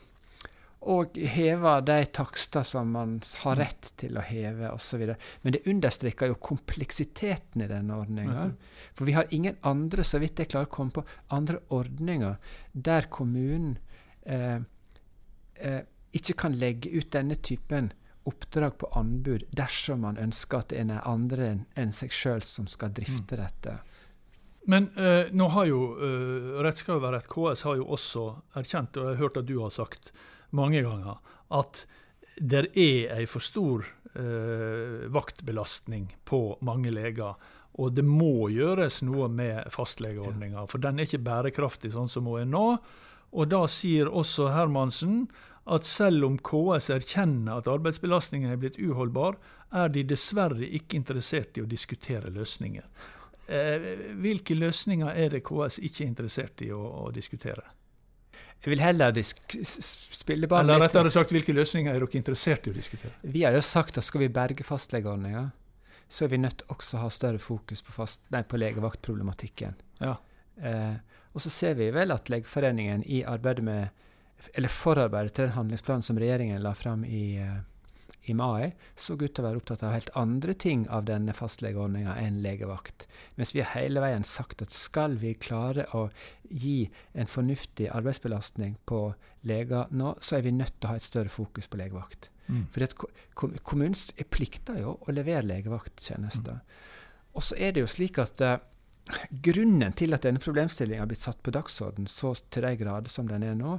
og 0.80 1.16
hever 1.19 1.82
de 1.82 1.98
takster 2.14 2.62
som 2.62 2.92
man 2.94 3.16
har 3.42 3.58
mm. 3.58 3.60
rett 3.60 3.90
til 3.98 4.19
å 4.19 4.22
heve 4.22 4.70
osv. 4.70 5.02
Men 5.43 5.56
det 5.56 5.64
understreker 5.67 6.31
jo 6.31 6.38
kompleksiteten 6.38 7.64
i 7.64 7.70
denne 7.70 7.98
ordninga. 7.98 8.53
For 8.94 9.08
vi 9.08 9.17
har 9.17 9.26
ingen 9.34 9.58
andre, 9.67 10.06
så 10.06 10.20
vidt 10.22 10.38
jeg 10.38 10.53
klarer 10.53 10.70
å 10.70 10.74
komme 10.79 10.94
på, 10.94 11.05
andre 11.34 11.60
ordninger 11.74 12.38
der 12.72 13.10
kommunen 13.10 13.76
eh, 14.22 14.60
eh, 15.58 15.82
ikke 16.14 16.38
kan 16.44 16.56
legge 16.56 16.94
ut 16.94 17.10
denne 17.12 17.36
typen 17.43 17.93
oppdrag 18.29 18.79
på 18.79 18.91
anbud 18.98 19.46
dersom 19.56 20.05
man 20.05 20.19
ønsker 20.20 20.62
at 20.62 20.72
det 20.72 20.84
er 20.84 21.06
andre 21.08 21.53
enn 21.79 21.94
seg 21.96 22.12
sjøl 22.14 22.44
som 22.44 22.69
skal 22.70 22.93
drifte 22.94 23.34
mm. 23.34 23.43
dette. 23.43 23.79
Men 24.69 24.91
eh, 25.00 25.31
nå 25.32 25.46
har 25.55 25.69
jo 25.70 25.84
eh, 25.96 26.48
rett 26.64 26.82
skal 26.82 27.00
være 27.00 27.22
rett, 27.22 27.31
KS 27.32 27.64
har 27.64 27.79
jo 27.81 27.86
også 27.96 28.24
erkjent, 28.60 28.98
og 28.98 29.06
jeg 29.06 29.17
har 29.17 29.22
hørt 29.22 29.38
at 29.41 29.48
du 29.48 29.55
har 29.62 29.72
sagt, 29.72 30.10
mange 30.56 30.82
ganger 30.84 31.19
at 31.55 31.84
det 32.38 32.69
er 32.69 33.14
ei 33.19 33.24
for 33.26 33.43
stor 33.43 33.84
eh, 34.14 35.08
vaktbelastning 35.12 36.12
på 36.28 36.58
mange 36.67 36.93
leger. 36.94 37.34
Og 37.78 37.93
det 37.94 38.05
må 38.06 38.48
gjøres 38.50 39.02
noe 39.06 39.28
med 39.31 39.69
fastlegeordninga, 39.74 40.67
for 40.70 40.82
den 40.82 40.98
er 40.98 41.06
ikke 41.06 41.22
bærekraftig 41.26 41.93
sånn 41.94 42.10
som 42.10 42.26
hun 42.31 42.43
er 42.43 42.50
nå. 42.50 42.64
Og 43.38 43.50
da 43.52 43.64
sier 43.70 44.08
også 44.08 44.48
Hermansen 44.55 45.26
at 45.69 45.84
selv 45.84 46.24
om 46.24 46.38
KS 46.40 46.88
erkjenner 46.94 47.60
at 47.60 47.69
arbeidsbelastningen 47.69 48.50
er 48.50 48.60
blitt 48.60 48.81
uholdbar, 48.81 49.36
er 49.76 49.93
de 49.93 50.06
dessverre 50.08 50.64
ikke 50.64 50.96
interessert 50.96 51.58
i 51.58 51.64
å 51.64 51.69
diskutere 51.69 52.32
løsninger. 52.32 52.86
Eh, 53.48 53.90
hvilke 54.20 54.56
løsninger 54.56 55.12
er 55.12 55.34
det 55.36 55.44
KS 55.44 55.78
ikke 55.84 56.05
er 56.05 56.08
interessert 56.08 56.64
i 56.64 56.72
å, 56.72 56.81
å 57.05 57.10
diskutere? 57.12 57.67
Jeg 58.58 58.72
vil 58.72 58.82
heller 58.82 59.14
spille 59.22 60.48
ballen 60.50 60.74
Eller 60.74 60.88
rettere 60.88 61.12
sagt, 61.14 61.30
hvilke 61.30 61.54
løsninger 61.54 61.94
er 61.94 62.02
dere 62.02 62.18
interessert 62.18 62.66
i 62.66 62.72
å 62.72 62.76
diskutere? 62.76 63.12
Vi 63.22 63.44
har 63.46 63.54
jo 63.54 63.62
sagt 63.62 64.00
at 64.00 64.06
skal 64.06 64.24
vi 64.24 64.30
berge 64.34 64.66
fastlegeordninga, 64.66 65.44
så 66.08 66.24
er 66.24 66.32
vi 66.32 66.40
nødt 66.42 66.58
til 66.62 66.74
også 66.74 66.98
å 66.98 67.04
ha 67.04 67.12
større 67.12 67.38
fokus 67.38 67.84
på, 67.84 67.94
fast, 67.94 68.24
nei, 68.34 68.42
på 68.42 68.58
legevaktproblematikken. 68.58 69.78
Ja. 70.02 70.16
Eh, 70.58 70.98
og 71.36 71.44
så 71.44 71.52
ser 71.54 71.78
vi 71.78 71.90
vel 71.94 72.10
at 72.10 72.30
Legeforeningen 72.32 73.04
i 73.06 73.22
arbeidet 73.28 73.64
med 73.64 73.88
eller 74.54 74.70
forarbeidet 74.70 75.32
til 75.34 75.48
den 75.48 75.56
handlingsplanen 75.56 76.04
som 76.06 76.18
regjeringen 76.18 76.62
la 76.62 76.72
fram 76.76 77.04
i, 77.04 77.40
uh, 77.42 77.58
i 78.29 78.37
mai 78.37 78.73
så 78.99 79.17
ut 79.17 79.27
til 79.27 79.43
å 79.43 79.47
være 79.49 79.61
opptatt 79.61 79.85
av 79.87 79.94
helt 79.94 80.11
andre 80.19 80.55
ting 80.55 80.87
av 80.93 81.06
denne 81.08 81.35
fastlegeordninga 81.37 82.17
enn 82.20 82.41
legevakt. 82.44 83.06
Mens 83.39 83.55
vi 83.55 83.63
har 83.63 83.75
hele 83.75 84.03
veien 84.05 84.27
sagt 84.27 84.63
at 84.65 84.75
skal 84.75 85.19
vi 85.20 85.35
klare 85.39 85.89
å 85.97 86.08
gi 86.49 86.89
en 87.13 87.31
fornuftig 87.31 87.91
arbeidsbelastning 87.93 88.79
på 88.89 89.03
leger 89.49 89.93
nå, 89.94 90.15
så 90.20 90.39
er 90.39 90.47
vi 90.47 90.55
nødt 90.56 90.77
til 90.79 90.89
å 90.89 90.93
ha 90.94 91.01
et 91.01 91.06
større 91.06 91.32
fokus 91.32 91.69
på 91.70 91.81
legevakt. 91.81 92.31
Mm. 92.49 92.65
For 92.73 93.08
kommunen 93.69 94.25
plikter 94.32 94.81
jo 94.81 94.97
å 95.01 95.15
levere 95.15 95.47
legevakttjenester. 95.47 96.61
Mm. 96.63 96.97
Og 97.37 97.44
så 97.44 97.58
er 97.61 97.75
det 97.75 97.85
jo 97.85 97.91
slik 97.91 98.19
at 98.23 98.41
uh, 98.43 98.56
grunnen 99.31 99.93
til 99.96 100.15
at 100.17 100.24
denne 100.27 100.43
problemstillingen 100.43 101.03
har 101.05 101.10
blitt 101.10 101.24
satt 101.24 101.43
på 101.44 101.55
dagsorden 101.55 102.08
så 102.10 102.34
til 102.53 102.67
de 102.67 102.74
grader 102.81 103.12
som 103.12 103.29
den 103.31 103.44
er 103.46 103.58
nå, 103.58 103.79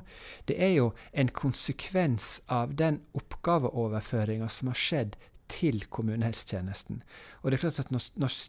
det 0.49 0.59
er 0.61 0.75
jo 0.75 0.91
en 1.11 1.31
konsekvens 1.33 2.39
av 2.47 2.75
den 2.79 3.01
oppgaveoverføringa 3.17 4.49
som 4.53 4.71
har 4.73 4.79
skjedd 4.79 5.19
til 5.49 5.83
kommunehelsetjenesten. 5.89 7.03
Og 7.41 7.49
det 7.49 7.59
er 7.59 7.67
klart 7.67 7.83
at 7.85 7.93
når, 7.93 8.09
når 8.21 8.39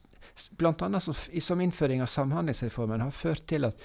Blant 0.57 0.81
annet 0.87 1.03
som, 1.03 1.17
som 1.43 1.61
innføring 1.61 2.01
av 2.01 2.09
Samhandlingsreformen 2.09 3.03
har 3.03 3.11
ført 3.13 3.43
til 3.51 3.67
at 3.67 3.83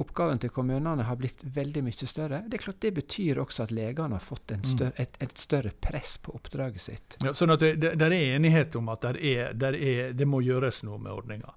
oppgaven 0.00 0.38
til 0.40 0.52
kommunene 0.54 1.04
har 1.04 1.18
blitt 1.20 1.42
veldig 1.56 1.82
mye 1.84 2.08
større. 2.08 2.42
Det 2.48 2.58
er 2.58 2.62
klart 2.64 2.80
det 2.80 2.92
betyr 2.96 3.40
også 3.42 3.66
at 3.66 3.74
legene 3.76 4.16
har 4.16 4.24
fått 4.24 4.54
mm. 4.54 4.62
større, 4.64 4.92
et, 5.02 5.18
et, 5.20 5.34
større 5.38 5.72
press 5.84 6.16
på 6.24 6.32
oppdraget 6.36 6.80
sitt. 6.80 7.18
Ja, 7.24 7.34
sånn 7.36 7.52
at 7.52 7.64
det, 7.64 7.74
det, 7.82 7.92
det 8.00 8.08
er 8.08 8.36
enighet 8.36 8.76
om 8.80 8.88
at 8.92 9.04
det, 9.04 9.20
er, 9.20 9.52
er, 9.76 10.14
det 10.16 10.28
må 10.28 10.40
gjøres 10.44 10.80
noe 10.88 11.00
med 11.02 11.12
ordninga. 11.12 11.52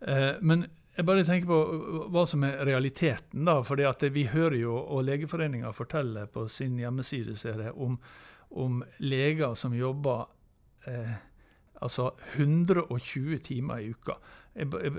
Eh, 0.00 0.34
men 0.40 0.66
jeg 0.98 1.06
bare 1.06 1.24
tenker 1.26 1.46
på 1.46 2.08
hva 2.10 2.24
som 2.26 2.42
er 2.46 2.64
realiteten. 2.66 3.44
da, 3.44 3.62
fordi 3.62 4.08
Vi 4.10 4.24
hører 4.26 4.56
jo, 4.56 4.74
og 4.74 5.04
Legeforeninga 5.04 5.72
forteller 5.72 6.26
på 6.26 6.48
sin 6.48 6.78
hjemmeside 6.78 7.36
ser 7.36 7.62
jeg, 7.62 7.72
om, 7.72 7.98
om 8.50 8.84
leger 8.98 9.54
som 9.54 9.74
jobber 9.74 10.26
eh, 10.86 11.14
altså 11.80 12.10
120 12.34 13.38
timer 13.38 13.78
i 13.78 13.90
uka. 13.90 14.18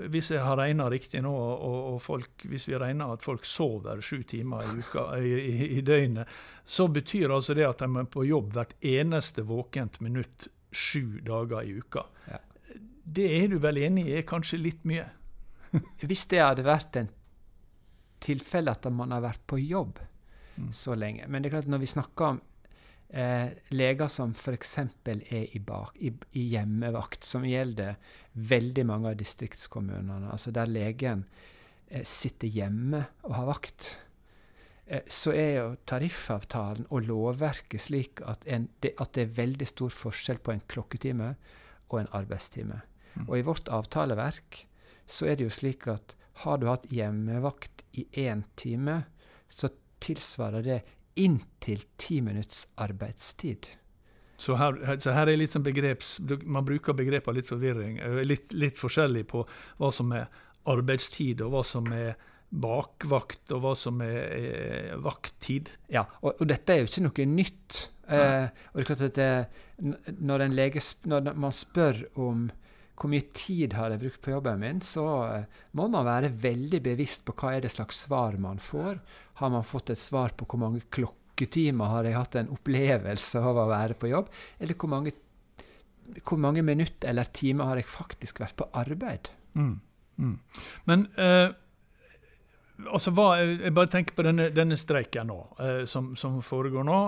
Hvis 0.08 0.30
jeg 0.30 0.40
har 0.40 0.56
regna 0.56 0.88
riktig 0.88 1.20
nå, 1.20 1.32
og, 1.34 1.94
og 1.94 1.98
folk, 2.02 2.46
hvis 2.48 2.64
vi 2.68 2.78
regner 2.80 3.12
at 3.12 3.22
folk 3.22 3.44
sover 3.44 4.00
sju 4.00 4.22
timer 4.22 4.64
i, 4.64 4.78
uka, 4.80 5.04
i, 5.20 5.66
i, 5.76 5.80
døgnet, 5.84 6.28
så 6.64 6.88
betyr 6.88 7.28
altså 7.28 7.54
det 7.54 7.66
at 7.68 7.84
de 7.84 7.90
er 8.00 8.08
på 8.08 8.24
jobb 8.24 8.54
hvert 8.56 8.72
eneste 8.80 9.44
våkent 9.44 10.00
minutt 10.00 10.48
sju 10.72 11.20
dager 11.26 11.66
i 11.66 11.76
uka. 11.76 12.06
Ja. 12.30 12.40
Det 13.10 13.26
er 13.40 13.48
du 13.50 13.58
vel 13.62 13.80
enig 13.82 14.06
i 14.06 14.18
er 14.20 14.28
kanskje 14.28 14.60
litt 14.60 14.84
mye? 14.86 15.08
Hvis 16.06 16.26
det 16.30 16.42
hadde 16.42 16.66
vært 16.66 16.98
en 17.00 17.10
tilfelle 18.22 18.72
at 18.74 18.86
man 18.92 19.14
har 19.14 19.24
vært 19.24 19.42
på 19.48 19.58
jobb 19.62 19.98
mm. 20.56 20.70
så 20.76 20.94
lenge 20.98 21.24
Men 21.26 21.40
det 21.40 21.48
er 21.48 21.54
klart 21.56 21.70
når 21.72 21.80
vi 21.82 21.88
snakker 21.88 22.26
om 22.26 22.40
eh, 23.08 23.48
leger 23.74 24.10
som 24.12 24.34
f.eks. 24.36 24.76
er 25.08 25.22
i, 25.56 25.62
bak, 25.64 25.96
i, 25.98 26.12
i, 26.32 26.44
hjemmevakt, 26.54 27.24
som 27.26 27.46
gjelder 27.46 27.96
veldig 28.32 28.84
mange 28.86 29.10
av 29.10 29.18
distriktskommunene, 29.18 30.30
altså 30.30 30.52
der 30.54 30.70
legen 30.70 31.24
eh, 31.88 32.04
sitter 32.06 32.52
hjemme 32.52 33.02
og 33.26 33.34
har 33.38 33.48
vakt, 33.50 33.88
eh, 34.86 35.02
så 35.08 35.34
er 35.34 35.50
jo 35.56 35.66
tariffavtalen 35.90 36.90
og 36.90 37.08
lovverket 37.08 37.88
slik 37.88 38.22
at, 38.26 38.46
en, 38.46 38.68
at 38.92 39.16
det 39.16 39.26
er 39.26 39.34
veldig 39.40 39.70
stor 39.72 39.96
forskjell 40.04 40.42
på 40.44 40.54
en 40.54 40.64
klokketime 40.70 41.34
og 41.90 42.00
en 42.02 42.14
arbeidstime. 42.20 42.82
Og 43.26 43.38
i 43.38 43.44
vårt 43.46 43.68
avtaleverk 43.72 44.64
så 45.10 45.26
er 45.30 45.38
det 45.38 45.48
jo 45.48 45.54
slik 45.54 45.88
at 45.90 46.14
har 46.44 46.60
du 46.60 46.68
hatt 46.70 46.86
hjemmevakt 46.88 47.84
i 47.98 48.06
én 48.22 48.44
time, 48.56 49.02
så 49.50 49.68
tilsvarer 50.00 50.64
det 50.64 50.80
inntil 51.20 51.82
ti 52.00 52.20
minutts 52.24 52.64
arbeidstid. 52.80 53.74
Så 54.40 54.56
her, 54.56 54.78
så 55.02 55.12
her, 55.12 55.28
er 55.28 55.36
litt 55.36 55.52
sånn 55.52 55.66
begreps, 55.66 56.14
Man 56.48 56.64
bruker 56.64 56.96
begreper 56.96 57.36
litt 57.36 57.50
forvirring, 57.50 57.98
eh, 58.00 58.22
litt, 58.24 58.48
litt 58.56 58.78
forskjellig 58.80 59.26
på 59.28 59.42
hva 59.76 59.90
som 59.92 60.14
er 60.16 60.30
arbeidstid, 60.70 61.42
og 61.44 61.52
hva 61.52 61.64
som 61.66 61.90
er 61.92 62.14
bakvakt, 62.50 63.44
og 63.52 63.60
hva 63.66 63.74
som 63.76 64.00
er, 64.02 64.16
er 64.38 65.02
vakttid. 65.04 65.68
Ja, 65.92 66.06
og, 66.22 66.38
og, 66.38 66.46
dette 66.48 66.72
er 66.72 66.80
jo 66.80 66.88
ikke 66.88 67.04
noe 67.04 67.26
nytt. 67.28 67.82
Eh, 68.10 68.48
og 68.72 68.80
det 68.80 68.82
er 68.82 68.88
klart 68.88 69.04
at 69.06 69.20
det, 69.20 69.28
når, 70.18 70.48
lege, 70.56 70.82
når 71.06 71.36
man 71.38 71.54
spør 71.54 72.00
om 72.18 72.48
hvor 73.00 73.10
mye 73.12 73.30
tid 73.36 73.74
har 73.78 73.92
jeg 73.94 74.02
brukt 74.02 74.20
på 74.24 74.34
jobben 74.34 74.60
min, 74.60 74.82
så 74.84 75.04
uh, 75.24 75.62
må 75.78 75.88
man 75.92 76.06
være 76.06 76.32
veldig 76.42 76.82
bevisst 76.84 77.24
på 77.26 77.34
hva 77.40 77.54
er 77.56 77.64
det 77.64 77.72
slags 77.72 78.02
svar 78.04 78.36
man 78.40 78.60
får. 78.60 79.00
Har 79.40 79.52
man 79.54 79.66
fått 79.66 79.94
et 79.94 80.00
svar 80.00 80.34
på 80.36 80.48
hvor 80.48 80.60
mange 80.60 80.84
klokketimer 80.92 81.94
har 81.94 82.08
jeg 82.08 82.18
hatt 82.18 82.36
en 82.36 82.52
opplevelse 82.56 83.40
av 83.40 83.62
å 83.62 83.68
være 83.70 83.96
på 84.00 84.12
jobb, 84.12 84.28
eller 84.60 84.76
hvor 84.76 84.92
mange, 84.92 85.14
hvor 86.20 86.42
mange 86.44 86.64
minutter 86.66 87.08
eller 87.12 87.32
timer 87.32 87.72
har 87.72 87.80
jeg 87.80 87.88
faktisk 87.88 88.44
vært 88.44 88.58
på 88.60 88.68
arbeid? 88.76 89.32
Mm. 89.56 89.78
Mm. 90.20 90.36
Men 90.84 91.06
eh, 91.16 91.48
altså 92.84 93.14
hva, 93.16 93.30
jeg 93.40 93.72
bare 93.74 93.90
tenker 93.96 94.18
på 94.18 94.26
denne, 94.28 94.50
denne 94.52 94.76
streiken 94.76 95.32
nå, 95.32 95.38
eh, 95.56 95.84
som, 95.88 96.12
som, 96.20 96.42
foregår 96.44 96.84
nå. 96.84 97.00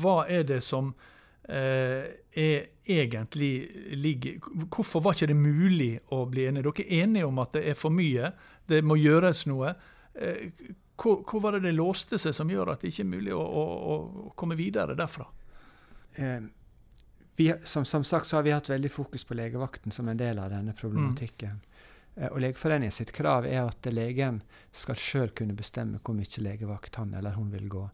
Hva 0.00 0.22
er 0.32 0.48
det 0.48 0.64
som 0.64 0.94
Eh, 0.94 1.12
er 1.44 2.62
egentlig 2.88 3.68
ligger 4.00 4.38
Hvorfor 4.72 5.02
var 5.04 5.12
ikke 5.12 5.28
det 5.28 5.36
mulig 5.36 5.90
å 6.12 6.22
bli 6.28 6.46
enige? 6.48 6.70
Dere 6.70 6.86
er 6.86 7.04
enige 7.04 7.28
om 7.28 7.38
at 7.42 7.52
det 7.52 7.66
er 7.68 7.76
for 7.76 7.92
mye, 7.92 8.32
det 8.68 8.80
må 8.84 8.96
gjøres 8.96 9.44
noe. 9.50 9.74
Eh, 10.14 10.50
hvor, 10.96 11.22
hvor, 11.26 11.40
var 11.40 11.56
det 11.56 11.66
det 11.66 11.74
låste 11.76 12.18
seg 12.22 12.34
som 12.36 12.50
gjør 12.50 12.72
at 12.72 12.84
det 12.84 12.92
ikke 12.92 13.04
er 13.04 13.10
mulig 13.10 13.34
å, 13.34 13.42
å, 13.42 13.64
å 13.94 14.32
komme 14.38 14.56
videre 14.58 14.96
derfra? 14.98 15.26
Eh, 16.14 16.40
vi, 17.36 17.48
som, 17.64 17.84
som, 17.84 18.04
sagt 18.04 18.26
så 18.26 18.38
har 18.38 18.46
vi 18.46 18.54
hatt 18.54 18.70
veldig 18.70 18.90
fokus 18.92 19.24
på 19.26 19.34
legevakten 19.34 19.92
som 19.92 20.08
en 20.08 20.20
del 20.20 20.38
av 20.38 20.52
denne 20.54 20.74
problematikken. 20.78 21.58
Mm. 21.58 21.74
Eh, 22.14 22.30
og 22.30 22.40
Legeforeningen 22.44 22.94
sitt 22.94 23.12
krav 23.12 23.48
er 23.48 23.64
at 23.64 23.90
legen 23.92 24.40
skal 24.72 24.98
sjøl 24.98 25.34
kunne 25.34 25.56
bestemme 25.58 26.00
hvor 26.02 26.16
mye 26.16 26.46
legevakt 26.46 27.00
han 27.00 27.14
eller 27.14 27.34
hun 27.38 27.50
vil 27.52 27.68
gå. 27.68 27.88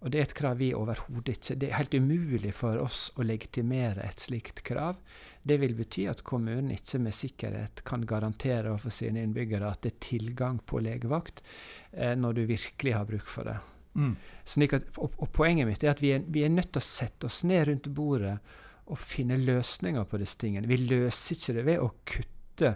Og 0.00 0.12
det 0.12 0.20
er 0.20 0.28
et 0.28 0.36
krav 0.36 0.56
vi 0.56 0.70
overhodet 0.72 1.34
ikke 1.36 1.56
Det 1.60 1.68
er 1.68 1.76
helt 1.76 1.94
umulig 1.94 2.54
for 2.56 2.80
oss 2.80 3.10
å 3.20 3.24
legitimere 3.26 4.06
et 4.06 4.22
slikt 4.22 4.62
krav. 4.64 4.96
Det 5.42 5.58
vil 5.60 5.74
bety 5.76 6.06
at 6.08 6.22
kommunen 6.24 6.70
ikke 6.72 7.02
med 7.04 7.16
sikkerhet 7.16 7.82
kan 7.88 8.06
garantere 8.08 8.72
overfor 8.72 8.94
sine 8.96 9.24
innbyggere 9.24 9.68
at 9.68 9.82
det 9.84 9.94
er 9.94 10.06
tilgang 10.06 10.60
på 10.64 10.80
legevakt 10.84 11.42
eh, 11.92 12.16
når 12.16 12.38
du 12.38 12.42
virkelig 12.48 12.96
har 12.96 13.04
bruk 13.08 13.28
for 13.28 13.48
det. 13.48 13.58
Mm. 14.00 14.14
At, 14.70 14.90
og, 14.96 15.12
og, 15.18 15.28
Poenget 15.34 15.68
mitt 15.68 15.84
er 15.84 15.92
at 15.92 16.02
vi 16.02 16.14
er, 16.14 16.24
vi 16.24 16.44
er 16.46 16.52
nødt 16.52 16.72
til 16.72 16.80
å 16.80 16.86
sette 16.86 17.28
oss 17.28 17.42
ned 17.48 17.66
rundt 17.68 17.90
bordet 17.92 18.38
og 18.90 18.98
finne 18.98 19.36
løsninger 19.40 20.06
på 20.08 20.20
disse 20.22 20.38
tingene. 20.40 20.70
Vi 20.70 20.80
løser 20.86 21.36
ikke 21.36 21.56
det 21.58 21.66
ved 21.66 21.84
å 21.84 21.92
kutte 22.08 22.74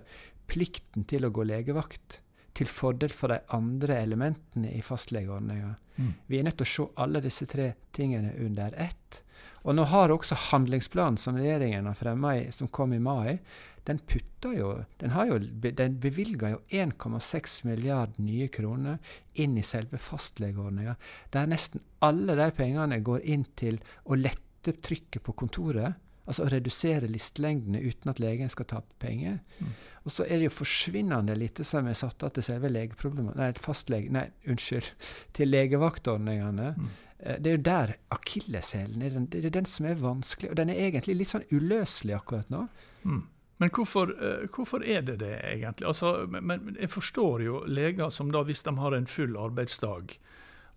plikten 0.50 1.07
til 1.09 1.25
å 1.25 1.33
gå 1.33 1.47
legevakt 1.49 2.21
til 2.54 2.70
fordel 2.70 3.12
for 3.12 3.34
de 3.34 3.40
andre 3.56 3.99
elementene 4.04 4.70
i 4.75 4.82
fastlegeordninga. 4.84 5.75
Mm. 5.96 6.12
Vi 6.26 6.38
er 6.38 6.46
nødt 6.46 6.58
til 6.61 6.66
å 6.66 6.73
se 6.73 6.88
alle 7.02 7.23
disse 7.25 7.46
tre 7.50 7.73
tingene 7.94 8.34
under 8.46 8.75
ett. 8.78 9.20
Og 9.64 9.76
nå 9.76 9.87
har 9.88 10.12
også 10.12 10.37
handlingsplanen 10.50 11.16
som 11.20 11.38
regjeringen 11.40 11.88
har 11.88 11.96
fremma, 11.99 12.37
som 12.52 12.68
kom 12.68 12.92
i 12.92 13.00
mai, 13.02 13.38
den 13.84 13.99
putter 13.99 14.54
jo 14.56 14.68
Den, 15.00 15.11
har 15.12 15.26
jo, 15.28 15.38
den 15.38 15.99
bevilger 16.00 16.54
jo 16.54 16.61
1,6 16.68 17.64
milliard 17.68 18.16
nye 18.16 18.49
kroner 18.49 18.99
inn 19.40 19.58
i 19.58 19.64
selve 19.64 20.00
fastlegeordninga, 20.00 20.96
der 21.32 21.50
nesten 21.50 21.84
alle 22.04 22.37
de 22.38 22.49
pengene 22.56 23.00
går 23.04 23.25
inn 23.28 23.44
til 23.56 23.80
å 24.04 24.16
lette 24.16 24.76
trykket 24.84 25.25
på 25.25 25.34
kontoret. 25.37 26.00
Altså 26.25 26.47
å 26.47 26.50
redusere 26.52 27.09
listelengdene 27.11 27.83
uten 27.85 28.12
at 28.12 28.21
legen 28.23 28.49
skal 28.52 28.69
tape 28.71 28.97
penger. 29.02 29.40
Mm. 29.61 29.73
Og 30.04 30.12
så 30.12 30.25
er 30.25 30.40
det 30.40 30.49
jo 30.49 30.54
forsvinnende 30.57 31.37
lite 31.37 31.64
som 31.69 31.88
er 31.88 31.97
satt 31.99 32.25
av 32.25 32.33
til 32.37 32.47
selve 32.47 32.71
legeproblemet. 32.73 33.37
Nei, 33.40 33.50
fastlege, 33.61 34.12
nei, 34.12 34.26
unnskyld, 34.49 34.88
til 35.37 35.52
legevaktordningene. 35.52 36.71
Mm. 36.78 36.88
Eh, 37.19 37.38
det 37.40 37.50
er 37.50 37.59
jo 37.59 37.62
der 37.69 37.95
akilleshælen 38.16 39.04
er. 39.04 39.21
Det 39.33 39.45
er 39.45 39.57
den 39.59 39.69
som 39.69 39.88
er 39.88 40.00
vanskelig. 40.00 40.52
Og 40.52 40.59
den 40.61 40.73
er 40.73 40.87
egentlig 40.87 41.19
litt 41.21 41.33
sånn 41.35 41.49
uløselig 41.52 42.16
akkurat 42.19 42.52
nå. 42.52 42.66
Mm. 43.04 43.23
Men 43.62 43.71
hvorfor, 43.71 44.11
uh, 44.19 44.47
hvorfor, 44.50 44.83
er 44.83 45.04
det 45.07 45.21
det, 45.21 45.37
egentlig? 45.47 45.87
Altså, 45.87 46.26
men, 46.26 46.76
jeg 46.81 46.90
forstår 46.90 47.45
jo 47.45 47.61
leger 47.71 48.11
som 48.11 48.33
da, 48.35 48.43
hvis 48.43 48.64
de 48.66 48.75
har 48.76 48.97
en 48.97 49.07
full 49.07 49.37
arbeidsdag, 49.38 50.16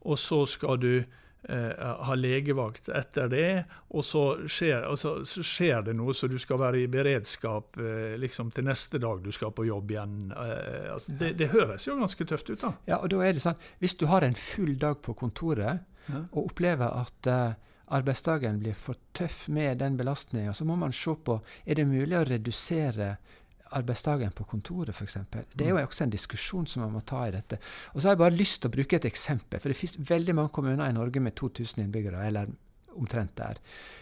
og 0.02 0.20
så 0.22 0.44
skal 0.46 0.78
du 0.80 0.92
eh, 1.00 1.08
ha 1.48 2.16
legevakt 2.16 2.90
etter 2.92 3.30
det, 3.32 3.52
og 3.96 4.04
så 4.04 4.24
skjer, 4.52 4.82
altså, 4.90 5.14
så 5.28 5.44
skjer, 5.46 5.86
det 5.88 5.94
noe, 5.96 6.16
så 6.18 6.28
du 6.28 6.36
skal 6.42 6.60
være 6.60 6.82
i 6.82 6.90
beredskap 6.92 7.80
eh, 7.80 8.18
liksom 8.20 8.52
til 8.56 8.68
neste 8.68 9.00
dag 9.00 9.22
du 9.24 9.32
skal 9.36 9.54
på 9.56 9.68
jobb 9.68 9.94
igjen. 9.94 10.18
Eh, 10.36 10.90
altså, 10.94 11.16
det, 11.22 11.34
det, 11.40 11.52
høres 11.54 11.88
jo 11.88 11.96
ganske 12.00 12.28
tøft 12.28 12.52
ut, 12.52 12.60
da. 12.66 12.74
Ja, 12.90 13.00
og 13.00 13.12
da 13.14 13.22
er 13.24 13.38
det 13.38 13.46
sånn, 13.46 13.62
Hvis 13.80 13.96
du 13.96 14.08
har 14.12 14.28
en 14.28 14.36
full 14.36 14.76
dag 14.82 15.00
på 15.06 15.16
kontoret 15.18 15.86
ja. 16.08 16.22
og 16.34 16.50
opplever 16.50 16.92
at 17.04 17.32
uh, 17.32 17.56
arbeidsdagen 17.96 18.60
blir 18.60 18.76
for 18.76 19.00
tøff 19.16 19.46
med 19.54 19.80
den 19.80 19.96
belastninga, 20.00 20.54
så 20.54 20.68
må 20.68 20.76
man 20.80 20.96
se 20.96 21.16
på 21.16 21.40
er 21.66 21.80
det 21.80 21.88
mulig 21.88 22.18
å 22.20 22.26
redusere 22.28 23.16
arbeidsdagen 23.76 24.32
på 24.36 24.46
kontoret, 24.48 24.96
f.eks. 24.96 25.18
Det 25.54 25.66
er 25.66 25.74
jo 25.74 25.82
også 25.82 26.06
en 26.06 26.14
diskusjon 26.14 26.68
som 26.70 26.86
man 26.86 26.96
må 26.96 27.02
ta 27.08 27.26
i 27.28 27.34
dette. 27.36 27.60
Og 27.94 28.00
så 28.00 28.08
har 28.08 28.16
jeg 28.16 28.24
bare 28.24 28.38
lyst 28.38 28.62
til 28.62 28.72
å 28.72 28.78
bruke 28.78 29.00
et 29.00 29.10
eksempel. 29.10 29.62
For 29.62 29.74
det 29.74 29.80
finnes 29.80 30.00
veldig 30.10 30.36
mange 30.38 30.54
kommuner 30.56 30.88
i 30.88 30.96
Norge 30.96 31.24
med 31.24 31.36
2000 31.40 31.84
innbyggere, 31.84 32.26
eller 32.28 32.52
omtrent 32.98 33.36
der. 33.38 33.62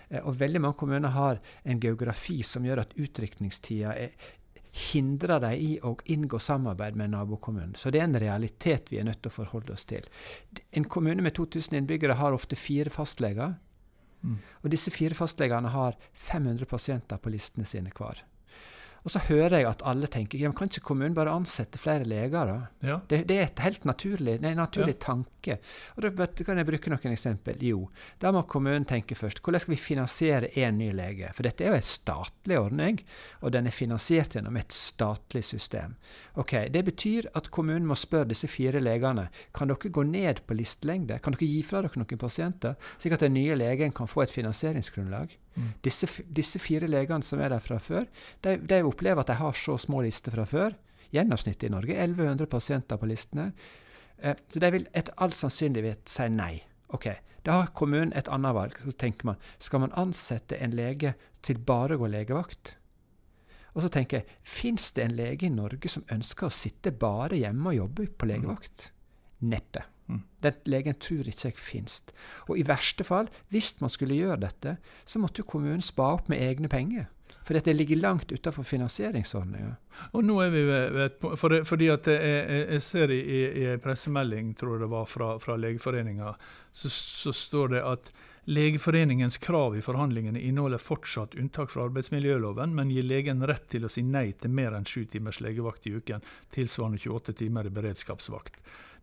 Eh, 0.10 0.22
og 0.22 0.38
veldig 0.39 0.62
mange 0.63 0.79
kommuner 0.79 1.15
har 1.15 1.41
en 1.63 1.81
geografi 1.81 2.41
som 2.43 2.65
gjør 2.65 2.86
at 2.86 2.95
utrykningstida 2.95 3.95
hindrer 4.75 5.39
dem 5.39 5.55
i 5.55 5.75
å 5.88 5.93
inngå 6.12 6.39
samarbeid 6.41 6.98
med 7.00 7.13
nabokommunen. 7.13 7.77
Så 7.79 7.91
det 7.91 8.01
er 8.01 8.10
en 8.10 8.19
realitet 8.19 8.91
vi 8.91 9.00
er 9.00 9.07
nødt 9.07 9.22
til 9.24 9.31
å 9.31 9.38
forholde 9.38 9.75
oss 9.75 9.88
til. 9.88 10.03
En 10.75 10.88
kommune 10.91 11.24
med 11.24 11.36
2000 11.38 11.77
innbyggere 11.79 12.17
har 12.19 12.36
ofte 12.36 12.60
fire 12.60 12.91
fastleger. 12.91 13.55
Mm. 14.25 14.39
Og 14.63 14.72
disse 14.74 14.91
fire 14.91 15.15
fastlegene 15.15 15.72
har 15.72 15.95
500 16.27 16.67
pasienter 16.67 17.22
på 17.22 17.31
listene 17.31 17.67
sine 17.69 17.93
hver. 17.95 18.24
Og 19.06 19.14
så 19.14 19.22
hører 19.28 19.60
jeg 19.60 19.68
at 19.70 19.84
alle 19.86 20.08
tenker 20.10 20.42
ja, 20.42 20.50
men 20.50 20.58
kan 20.58 20.70
ikke 20.72 20.88
kommunen 20.88 21.14
bare 21.14 21.34
ansette 21.34 21.78
flere 21.78 22.08
leger? 22.10 22.50
da? 22.50 22.56
Ja. 22.82 22.96
Det, 23.06 23.20
det, 23.30 23.38
er 23.38 23.50
et 23.52 23.62
helt 23.62 23.86
naturlig, 23.86 24.40
det 24.42 24.50
er 24.50 24.56
en 24.56 24.64
naturlig 24.64 24.96
ja. 24.96 25.02
tanke. 25.06 25.58
Og 25.94 26.08
da 26.08 26.26
kan 26.42 26.58
jeg 26.58 26.68
bruke 26.72 26.90
noen 26.90 27.14
eksempel. 27.14 27.62
Jo, 27.62 27.84
da 28.22 28.32
må 28.34 28.42
kommunen 28.50 28.88
tenke 28.90 29.18
først. 29.18 29.44
Hvordan 29.46 29.62
skal 29.62 29.76
vi 29.76 29.80
finansiere 29.84 30.50
én 30.58 30.82
ny 30.82 30.90
lege? 30.98 31.30
For 31.38 31.46
dette 31.46 31.62
er 31.62 31.76
jo 31.76 31.78
en 31.78 31.86
statlig 31.86 32.58
ordning, 32.58 33.00
og 33.46 33.54
den 33.54 33.70
er 33.70 33.78
finansiert 33.78 34.40
gjennom 34.40 34.58
et 34.58 34.74
statlig 34.74 35.46
system. 35.46 35.96
Ok, 36.34 36.58
Det 36.74 36.86
betyr 36.86 37.30
at 37.38 37.52
kommunen 37.54 37.86
må 37.86 37.94
spørre 37.94 38.32
disse 38.34 38.50
fire 38.50 38.82
legene 38.82 39.30
kan 39.54 39.70
dere 39.70 39.94
gå 39.94 40.04
ned 40.04 40.42
på 40.48 40.58
listelengde. 40.58 41.22
Kan 41.22 41.38
dere 41.38 41.54
gi 41.54 41.62
fra 41.62 41.86
dere 41.86 42.02
noen 42.02 42.22
pasienter, 42.26 42.74
slik 42.98 43.14
at 43.14 43.28
den 43.28 43.38
nye 43.38 43.54
legen 43.56 43.94
kan 43.94 44.10
få 44.10 44.26
et 44.26 44.34
finansieringsgrunnlag? 44.34 45.38
Mm. 45.56 45.72
Disse, 45.86 46.10
disse, 46.28 46.60
fire 46.60 46.88
legene 46.92 47.24
som 47.24 47.40
er 47.40 47.54
der 47.54 47.64
fra 47.64 47.80
før, 47.80 48.08
de, 48.44 48.58
de, 48.60 48.82
opplever 48.84 49.24
at 49.24 49.32
de 49.32 49.40
har 49.40 49.56
så 49.58 49.78
små 49.80 50.02
lister 50.06 50.36
fra 50.36 50.46
før. 50.50 50.76
Gjennomsnittet 51.16 51.70
i 51.70 51.72
Norge 51.72 51.96
1100 51.96 52.50
pasienter 52.52 53.00
på 53.00 53.08
listene. 53.10 53.52
Eh, 54.18 54.36
så 54.52 54.64
de 54.64 54.72
vil 54.76 54.88
etter 54.92 55.16
all 55.24 55.36
sannsynlighet 55.36 56.10
si 56.12 56.28
nei. 56.34 56.58
Ok, 56.96 57.10
Da 57.46 57.60
har 57.60 57.68
kommunen 57.78 58.14
et 58.18 58.30
annet 58.34 58.56
valg. 58.58 58.78
Så 58.82 58.92
tenker 58.98 59.28
man 59.30 59.42
skal 59.62 59.84
man 59.84 59.94
ansette 59.94 60.58
en 60.58 60.74
lege 60.74 61.14
til 61.46 61.60
bare 61.62 61.94
å 61.94 62.02
gå 62.02 62.10
legevakt? 62.10 62.72
Og 63.76 63.84
så 63.84 63.92
tenker 63.92 64.24
jeg, 64.24 64.38
fins 64.42 64.92
det 64.96 65.04
en 65.04 65.18
lege 65.18 65.46
i 65.46 65.54
Norge 65.54 65.92
som 65.92 66.08
ønsker 66.10 66.48
å 66.48 66.54
sitte 66.54 66.96
bare 66.96 67.38
hjemme 67.38 67.70
og 67.70 67.78
jobbe 67.78 68.08
på 68.18 68.30
legevakt? 68.32 68.90
Neppe. 69.46 69.84
Den 70.46 70.60
legen 70.70 70.98
tror 71.02 71.26
ikke 71.26 71.50
jeg 71.50 71.58
finnes. 71.58 72.02
Og 72.50 72.60
i 72.60 72.68
verste 72.68 73.06
fall, 73.08 73.30
hvis 73.50 73.74
man 73.82 73.90
skulle 73.90 74.18
gjøre 74.18 74.44
dette, 74.46 74.78
så 75.06 75.22
måtte 75.22 75.42
jo 75.42 75.50
kommunen 75.50 75.82
spa 75.82 76.14
opp 76.20 76.30
med 76.30 76.44
egne 76.46 76.70
penger. 76.70 77.08
For 77.46 77.54
dette 77.54 77.74
ligger 77.74 78.00
langt 78.02 78.32
utenfor 78.32 78.66
finansieringsordninga. 78.66 79.76
Og 80.18 80.24
nå 80.26 80.40
er 80.42 80.54
vi 80.54 80.62
ved, 80.66 81.18
for 81.38 81.54
det, 81.54 81.62
fordi 81.70 81.92
at 81.94 82.08
jeg, 82.10 82.62
jeg 82.74 82.82
ser 82.82 83.14
i, 83.14 83.20
i 83.46 83.66
en 83.70 83.82
pressemelding 83.82 84.56
tror 84.58 84.76
jeg 84.76 84.86
det 84.86 84.94
var 84.94 85.06
fra, 85.10 85.36
fra 85.42 85.58
Legeforeninga, 85.62 86.34
så, 86.74 86.90
så, 86.90 87.34
står 87.34 87.76
det 87.76 87.84
at 87.86 88.10
Legeforeningens 88.50 89.38
krav 89.42 89.78
i 89.78 89.82
forhandlingene 89.86 90.42
inneholder 90.42 90.82
fortsatt 90.82 91.38
unntak 91.38 91.72
fra 91.74 91.86
arbeidsmiljøloven, 91.88 92.74
men 92.78 92.92
gir 92.94 93.06
legen 93.06 93.46
rett 93.46 93.66
til 93.74 93.86
å 93.86 93.94
si 93.94 94.04
nei 94.06 94.32
til 94.38 94.54
mer 94.54 94.74
enn 94.78 94.86
sju 94.86 95.08
timers 95.10 95.42
legevakt 95.42 95.86
i 95.90 95.96
uken, 95.98 96.26
tilsvarende 96.54 97.02
28 97.02 97.34
timer 97.42 97.70
i 97.70 97.74
beredskapsvakt. 97.74 98.58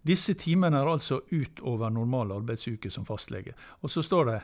Disse 0.07 0.35
timene 0.35 0.81
er 0.83 0.91
altså 0.91 1.21
utover 1.31 1.93
normal 1.95 2.35
arbeidsuke 2.41 2.91
som 2.91 3.07
fastlege. 3.07 3.55
Og 3.83 3.93
så 3.95 4.03
står 4.03 4.29
det 4.31 4.41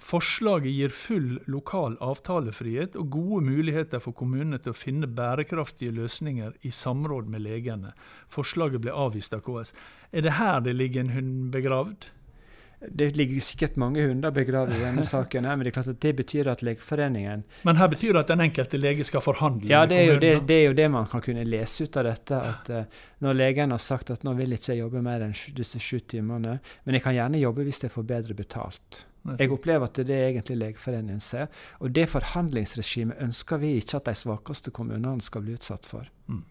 Forslaget 0.00 0.72
gir 0.72 0.92
full 0.96 1.34
lokal 1.52 1.98
avtalefrihet 2.00 2.94
og 2.96 3.10
gode 3.12 3.40
muligheter 3.44 4.00
for 4.00 4.16
kommunene 4.16 4.56
til 4.62 4.72
å 4.72 4.78
finne 4.78 5.10
bærekraftige 5.12 5.92
løsninger 5.92 6.54
i 6.64 6.72
samråd 6.72 7.28
med 7.28 7.44
legene. 7.44 7.92
Forslaget 8.32 8.80
ble 8.80 8.94
avvist 8.96 9.36
av 9.36 9.44
KS. 9.44 9.74
Er 10.16 10.24
det 10.24 10.38
her 10.38 10.64
det 10.64 10.78
ligger 10.78 11.04
en 11.04 11.12
hund 11.18 11.34
begravd? 11.52 12.08
Det 12.80 13.10
ligger 13.16 13.42
sikkert 13.44 13.76
mange 13.76 14.00
hunder 14.08 14.32
begravd 14.32 14.72
i 14.72 14.78
denne 14.80 15.02
saken, 15.04 15.44
men 15.44 15.66
det 15.66 15.72
er 15.72 15.76
klart 15.76 15.90
at 15.92 16.00
det 16.00 16.14
betyr 16.16 16.48
at 16.48 16.62
Legeforeningen 16.64 17.42
Men 17.68 17.76
her 17.76 17.90
betyr 17.92 18.14
det 18.14 18.22
at 18.22 18.32
den 18.32 18.44
enkelte 18.46 18.80
lege 18.80 19.04
skal 19.04 19.20
forhandle? 19.20 19.68
Ja, 19.68 19.82
det 19.88 19.98
er, 20.00 20.20
det, 20.22 20.32
det 20.48 20.56
er, 20.62 20.64
jo 20.70 20.78
det, 20.78 20.88
man 20.92 21.08
kan 21.10 21.20
kunne 21.24 21.44
lese 21.44 21.84
ut 21.84 22.00
av 22.00 22.08
dette. 22.08 22.40
at 22.40 22.72
uh, 22.72 23.04
Når 23.20 23.36
legen 23.36 23.76
har 23.76 23.84
sagt 23.84 24.14
at 24.14 24.24
nå 24.24 24.32
vil 24.38 24.56
ikke 24.56 24.72
jeg 24.72 24.80
jobbe 24.80 25.04
mer 25.04 25.26
enn 25.26 25.36
disse 25.56 25.82
sju 25.82 26.00
timene, 26.08 26.56
men 26.84 26.96
jeg 26.96 27.04
kan 27.04 27.16
gjerne 27.18 27.44
jobbe 27.44 27.68
hvis 27.68 27.84
jeg 27.84 27.92
får 27.92 28.08
bedre 28.16 28.38
betalt. 28.38 29.04
Jeg 29.36 29.52
opplever 29.52 29.84
at 29.84 30.00
det 30.00 30.16
er 30.16 30.30
egentlig 30.30 30.56
Legeforeningen 30.62 31.20
ser. 31.20 31.50
Og 31.84 31.92
det 31.92 32.08
forhandlingsregimet 32.08 33.20
ønsker 33.20 33.60
vi 33.60 33.76
ikke 33.76 34.00
at 34.00 34.08
de 34.08 34.16
svakeste 34.16 34.72
kommunene 34.72 35.20
skal 35.24 35.44
bli 35.44 35.58
utsatt 35.58 35.88
for. 35.88 36.08
Mm. 36.32 36.46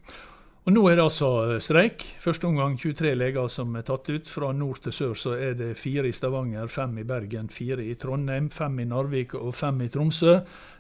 Og 0.70 0.74
Nå 0.76 0.84
er 0.86 1.00
det 1.00 1.02
altså 1.02 1.28
eh, 1.48 1.60
streik. 1.66 2.04
Første 2.22 2.46
omgang 2.46 2.76
23 2.78 3.16
leger 3.18 3.48
som 3.50 3.74
er 3.80 3.88
tatt 3.88 4.06
ut. 4.14 4.28
Fra 4.30 4.52
nord 4.54 4.78
til 4.84 4.94
sør 4.94 5.16
så 5.18 5.32
er 5.34 5.56
det 5.58 5.72
fire 5.82 6.06
i 6.06 6.14
Stavanger, 6.14 6.70
fem 6.70 6.94
i 7.02 7.06
Bergen, 7.10 7.48
fire 7.50 7.82
i 7.82 7.96
Trondheim, 7.98 8.52
fem 8.54 8.78
i 8.84 8.86
Narvik 8.86 9.34
og 9.40 9.50
fem 9.58 9.82
i 9.82 9.90
Tromsø. 9.90 10.36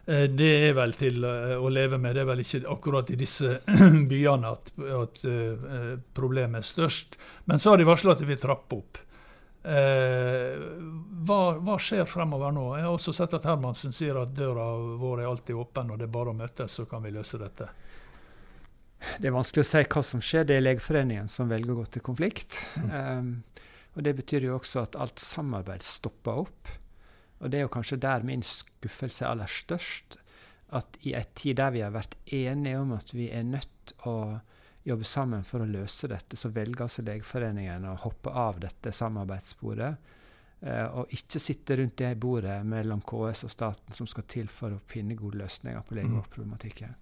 Eh, 0.06 0.28
det 0.30 0.52
er 0.68 0.78
vel 0.78 0.94
til 0.94 1.26
eh, 1.26 1.56
å 1.58 1.74
leve 1.74 1.98
med. 1.98 2.14
Det 2.14 2.22
er 2.22 2.30
vel 2.30 2.46
ikke 2.46 2.62
akkurat 2.70 3.10
i 3.10 3.18
disse 3.18 3.56
byene 4.14 4.54
at, 4.54 4.70
at 5.00 5.26
problemet 6.14 6.62
er 6.62 6.70
størst. 6.70 7.18
Men 7.50 7.58
så 7.58 7.74
har 7.74 7.82
de 7.82 7.90
varsla 7.90 8.14
at 8.14 8.22
de 8.22 8.30
vil 8.30 8.46
trappe 8.46 8.84
opp. 8.84 9.04
hva, 9.66 11.42
hva, 11.66 11.82
skjer 11.82 12.06
fremover 12.06 12.54
nå? 12.54 12.70
Jeg 12.78 12.86
har 12.86 12.94
også 12.94 13.18
sett 13.18 13.34
at 13.42 13.50
Hermansen 13.50 13.92
sier 13.94 14.22
at 14.22 14.38
døra 14.38 14.70
vår 15.02 15.26
er 15.26 15.34
alltid 15.34 15.58
åpen, 15.66 15.90
og 15.90 15.98
det 15.98 16.06
er 16.06 16.14
bare 16.14 16.30
å 16.30 16.38
møtes, 16.46 16.78
så 16.78 16.86
kan 16.86 17.02
vi 17.02 17.18
løse 17.18 17.42
dette. 17.42 17.74
Det 19.20 19.30
er 19.30 19.36
vanskelig 19.36 19.64
å 19.64 19.70
si 19.70 19.84
hva 19.86 20.04
som 20.04 20.22
skjer. 20.24 20.48
Det 20.48 20.58
er 20.58 20.66
Legeforeningen 20.66 21.30
som 21.32 21.50
velger 21.52 21.74
å 21.74 21.80
gå 21.82 21.86
til 21.96 22.04
konflikt. 22.06 22.58
Mm. 22.80 22.92
Um, 22.92 23.32
og 23.96 24.04
Det 24.06 24.14
betyr 24.20 24.48
jo 24.48 24.58
også 24.58 24.86
at 24.86 24.98
alt 25.00 25.20
samarbeid 25.24 25.84
stopper 25.84 26.44
opp. 26.46 26.74
Og 27.40 27.52
det 27.52 27.60
er 27.60 27.66
jo 27.66 27.72
kanskje 27.74 28.02
der 28.04 28.26
min 28.28 28.44
skuffelse 28.46 29.26
er 29.26 29.32
aller 29.32 29.52
størst. 29.52 30.20
At 30.76 31.00
i 31.08 31.16
en 31.18 31.32
tid 31.34 31.58
der 31.58 31.74
vi 31.74 31.84
har 31.84 31.96
vært 31.96 32.18
enige 32.26 32.80
om 32.84 32.94
at 32.98 33.14
vi 33.16 33.30
er 33.34 33.48
nødt 33.48 33.96
å 34.08 34.40
jobbe 34.88 35.08
sammen 35.08 35.44
for 35.48 35.64
å 35.64 35.70
løse 35.70 36.08
dette, 36.10 36.38
så 36.40 36.52
velger 36.54 36.86
altså 36.86 37.04
Legeforeningen 37.06 37.88
å 37.90 37.98
hoppe 38.04 38.34
av 38.36 38.62
dette 38.64 38.94
samarbeidssporet. 38.96 40.16
Uh, 40.60 40.88
og 41.00 41.14
ikke 41.16 41.40
sitte 41.40 41.78
rundt 41.80 42.02
det 42.02 42.18
bordet 42.20 42.58
mellom 42.68 43.00
KS 43.08 43.46
og 43.48 43.52
staten 43.54 43.96
som 43.96 44.08
skal 44.12 44.26
til 44.28 44.50
for 44.52 44.76
å 44.76 44.82
finne 44.92 45.16
gode 45.16 45.40
løsninger 45.40 45.86
på 45.88 45.96
mm. 45.96 46.00
legevaktproblematikken. 46.02 46.98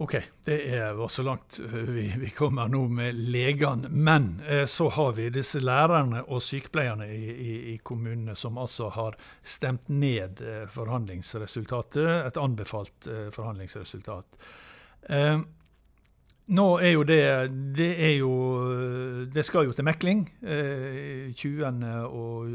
OK, 0.00 0.14
det 0.44 0.92
var 0.92 1.08
så 1.08 1.22
langt 1.22 1.58
eh, 1.58 1.72
vi, 1.72 2.14
vi, 2.18 2.30
kommer 2.30 2.68
nå 2.70 2.84
med 2.88 3.14
legene. 3.14 3.88
Men 3.90 4.40
eh, 4.46 4.64
så 4.64 4.86
har 4.94 5.16
vi 5.16 5.26
disse 5.34 5.58
lærerne 5.58 6.22
og 6.22 6.42
sykepleierne 6.46 7.08
i, 7.10 7.32
i, 7.34 7.54
i 7.72 7.76
kommunene 7.82 8.36
som 8.38 8.60
altså 8.62 8.92
har 8.94 9.18
stemt 9.42 9.90
ned 9.90 10.38
eh, 10.38 10.68
forhandlingsresultatet, 10.70 12.06
et 12.28 12.38
anbefalt 12.38 13.10
eh, 13.10 13.26
forhandlingsresultat. 13.34 14.38
Eh, 15.10 15.42
nå 16.48 16.68
er 16.78 16.94
jo 16.94 17.02
det 17.04 17.24
Det 17.76 17.90
er 18.06 18.14
jo 18.22 18.32
Det 19.28 19.44
skal 19.44 19.66
jo 19.66 19.74
til 19.76 19.84
mekling 19.84 20.22
eh, 20.46 21.34
20. 21.34 21.82
og 22.06 22.46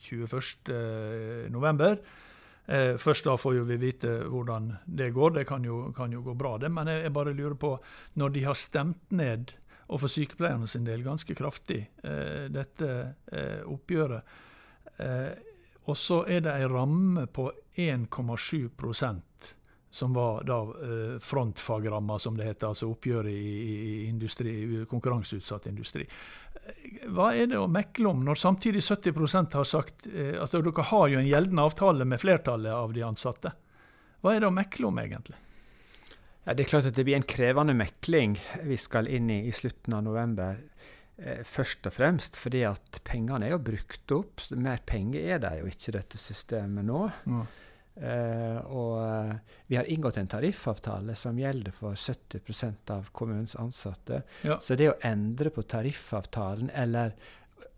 21. 0.00 1.50
november. 1.50 1.98
Eh, 2.66 2.96
først 2.96 3.26
da 3.26 3.36
får 3.36 3.62
vi 3.66 3.76
vite 3.76 4.12
hvordan 4.30 4.70
det 4.86 5.10
går. 5.10 5.30
Det 5.38 5.44
kan 5.48 5.64
jo, 5.64 5.92
kan 5.96 6.12
jo 6.12 6.22
gå 6.22 6.34
bra, 6.38 6.56
det. 6.58 6.70
Men 6.70 6.90
jeg, 6.90 7.02
jeg, 7.06 7.14
bare 7.16 7.34
lurer 7.34 7.58
på, 7.58 7.74
når 8.14 8.34
de 8.36 8.44
har 8.46 8.58
stemt 8.58 9.10
ned, 9.10 9.54
og 9.92 10.04
for 10.04 10.12
sykepleierne 10.12 10.68
sin 10.70 10.86
del 10.86 11.02
ganske 11.04 11.34
kraftig, 11.36 11.82
eh, 12.04 12.46
dette 12.52 12.92
eh, 13.32 13.64
oppgjøret, 13.68 14.36
eh, 15.02 15.32
og 15.82 15.98
så 15.98 16.22
er 16.30 16.44
det 16.44 16.54
ei 16.54 16.68
ramme 16.70 17.26
på 17.26 17.48
1,7% 17.74 19.50
som 19.92 20.12
var 20.16 20.44
da 20.44 20.62
eh, 20.62 21.18
frontfagramma, 21.18 22.18
som 22.18 22.36
det 22.36 22.46
heter, 22.46 22.70
altså 22.70 22.88
oppgjøret 22.88 23.34
i, 23.34 23.56
i 23.66 24.06
industri, 24.06 24.54
konkurranseutsatt 24.88 25.66
industri. 25.68 26.06
Hva 27.12 27.32
er 27.34 27.48
det 27.50 27.58
å 27.58 27.70
mekle 27.70 28.12
om, 28.12 28.20
når 28.24 28.38
samtidig 28.38 28.84
70% 28.84 29.56
har 29.58 29.66
sagt 29.66 30.06
at 30.06 30.42
altså 30.44 30.60
Dere 30.62 30.84
har 30.92 31.08
jo 31.10 31.18
en 31.18 31.26
gjeldende 31.26 31.64
avtale 31.66 32.06
med 32.06 32.22
flertallet 32.22 32.72
av 32.72 32.92
de 32.94 33.02
ansatte. 33.06 33.50
Hva 34.22 34.36
er 34.36 34.44
det 34.44 34.50
å 34.52 34.54
mekle 34.54 34.86
om, 34.86 35.00
egentlig? 35.02 35.38
Ja, 36.44 36.54
det 36.54 36.64
er 36.64 36.70
klart 36.70 36.88
at 36.90 36.98
det 36.98 37.04
blir 37.06 37.18
en 37.18 37.26
krevende 37.26 37.74
mekling 37.74 38.36
vi 38.66 38.78
skal 38.78 39.10
inn 39.10 39.30
i 39.30 39.44
i 39.46 39.54
slutten 39.54 39.94
av 39.94 40.04
november. 40.06 40.58
Eh, 41.22 41.42
først 41.46 41.86
og 41.86 41.94
fremst 41.94 42.38
fordi 42.40 42.64
at 42.66 42.98
pengene 43.06 43.46
er 43.46 43.54
jo 43.54 43.62
brukt 43.62 44.14
opp. 44.14 44.42
Mer 44.58 44.82
penger 44.86 45.34
er 45.36 45.42
det 45.42 45.52
jo 45.60 45.68
ikke 45.70 45.92
i 45.92 45.96
dette 45.98 46.18
systemet 46.18 46.86
nå. 46.88 47.04
Ja. 47.30 47.44
Uh, 47.92 48.56
og 48.72 48.92
uh, 49.04 49.32
vi 49.68 49.76
har 49.76 49.88
inngått 49.92 50.16
en 50.16 50.30
tariffavtale 50.32 51.12
som 51.18 51.36
gjelder 51.38 51.74
for 51.76 51.98
70% 51.98 52.92
av 52.94 53.10
kommunens 53.12 53.56
ansatte. 53.60 54.22
Ja. 54.48 54.56
Så 54.60 54.78
det 54.80 54.88
å 54.94 54.98
endre 55.04 55.52
på 55.52 55.64
tariffavtalen 55.68 56.70
eller 56.72 57.12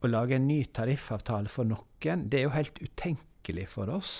å 0.04 0.10
lage 0.10 0.36
en 0.38 0.46
ny 0.46 0.60
tariffavtale 0.70 1.50
for 1.50 1.66
noen, 1.66 2.28
det 2.30 2.40
er 2.40 2.46
jo 2.46 2.54
helt 2.54 2.78
utenkelig 2.78 3.66
for 3.72 3.90
oss. 3.90 4.14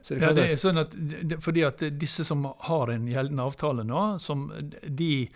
Så 0.00 0.16
det, 0.16 0.24
ja, 0.24 0.32
det 0.34 0.48
er 0.48 0.58
sånn 0.60 0.80
at, 0.80 0.94
fordi 1.42 1.62
at 1.66 1.82
disse 1.98 2.24
som 2.26 2.44
har 2.66 2.90
en 2.92 3.06
gjeldende 3.10 3.46
avtale 3.46 3.84
nå, 3.86 4.04
som 4.22 4.48
de 4.82 5.28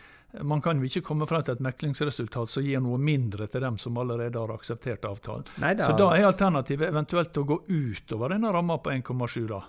man 0.43 0.63
kan 0.63 0.81
jo 0.81 0.89
ikke 0.89 1.05
komme 1.07 1.29
frem 1.31 1.45
til 1.47 1.55
et 1.55 1.63
meklingsresultat 1.63 2.51
som 2.51 2.65
gir 2.67 2.81
noe 2.83 2.99
mindre 2.99 3.47
til 3.51 3.63
dem 3.63 3.77
som 3.79 3.99
allerede 4.03 4.41
har 4.41 4.51
akseptert 4.51 5.07
avtalen. 5.07 5.47
Neida. 5.63 5.87
Så 5.87 5.99
da 5.99 6.09
er 6.17 6.27
alternativet 6.27 6.91
eventuelt 6.91 7.39
å 7.39 7.45
gå 7.47 7.61
utover 7.69 8.35
denne 8.35 8.51
ramma 8.55 8.81
på 8.83 8.91
1,7 8.91 9.45
da. 9.53 9.61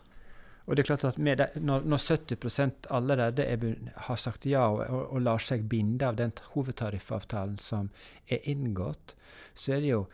Og 0.66 0.76
det 0.76 0.82
er 0.84 0.88
klart 0.90 1.06
at 1.06 1.18
det, 1.22 1.48
når, 1.62 1.84
når, 1.86 1.98
70% 2.02 2.88
allerede 2.90 3.46
er, 3.46 3.66
har 4.08 4.18
sagt 4.18 4.48
ja 4.50 4.66
og, 4.66 4.82
og, 4.90 5.04
og, 5.14 5.20
lar 5.22 5.42
seg 5.42 5.68
binde 5.70 6.08
av 6.08 6.18
den 6.18 6.34
hovedtariffavtalen 6.56 7.60
som 7.62 7.92
er 8.26 8.42
inngått, 8.50 9.14
så 9.54 9.76
er 9.76 9.84
det 9.84 9.92
jo 9.92 10.06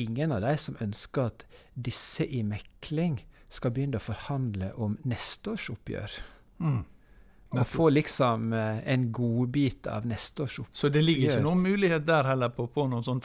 ingen 0.00 0.32
av 0.32 0.40
de 0.44 0.54
som 0.60 0.78
ønsker 0.80 1.28
at 1.28 1.44
disse 1.74 2.24
i 2.24 2.40
mekling 2.46 3.20
skal 3.50 3.74
begynne 3.74 4.00
å 4.00 4.04
forhandle 4.04 4.72
om 4.80 4.96
neste 5.10 5.52
års 5.52 5.68
oppgjør. 5.72 6.16
Mm. 6.64 6.82
Og 7.50 7.66
få 7.66 7.88
liksom 7.90 8.52
eh, 8.54 8.80
en 8.92 9.08
godbit 9.12 9.88
av 9.90 10.06
neste 10.08 10.46
års 10.46 10.60
oppgjør. 10.62 10.80
Så 10.80 10.92
det 10.94 11.02
ligger 11.04 11.34
ikke 11.34 11.44
noen 11.44 11.64
mulighet 11.66 12.06
der 12.08 12.28
heller 12.30 12.52
på, 12.54 12.68
på 12.70 12.86
noen 12.88 13.04
sånn 13.04 13.20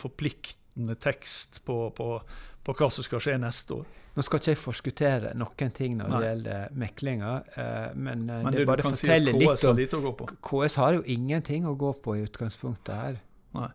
forpliktende 0.75 0.95
tekst 0.95 1.65
på, 1.65 1.91
på, 1.91 2.21
på, 2.63 2.73
hva 2.73 2.89
som 2.89 3.03
skal 3.03 3.19
skje 3.19 3.37
neste 3.39 3.73
år? 3.73 3.85
Nå 4.15 4.23
skal 4.23 4.39
ikke 4.39 4.51
jeg 4.53 4.59
forskuttere 4.59 5.33
noen 5.35 5.71
ting 5.71 5.97
når 5.97 6.07
Nei. 6.07 6.19
det 6.19 6.27
gjelder 6.27 6.75
meklinga, 6.75 7.31
eh, 7.55 7.95
men, 7.95 8.29
eh, 8.29 8.43
men, 8.43 8.51
det, 8.53 8.59
det 8.59 8.67
bare 8.67 8.83
forteller 8.83 9.33
si 9.33 9.39
litt 9.39 9.65
om 9.65 9.77
litt 9.77 10.37
KS 10.41 10.75
har 10.79 10.93
jo 10.95 11.03
ingenting 11.05 11.65
å 11.67 11.75
gå 11.75 11.93
på 12.01 12.15
i 12.15 12.23
utgangspunktet 12.23 12.95
her. 12.95 13.19
Nei. 13.55 13.71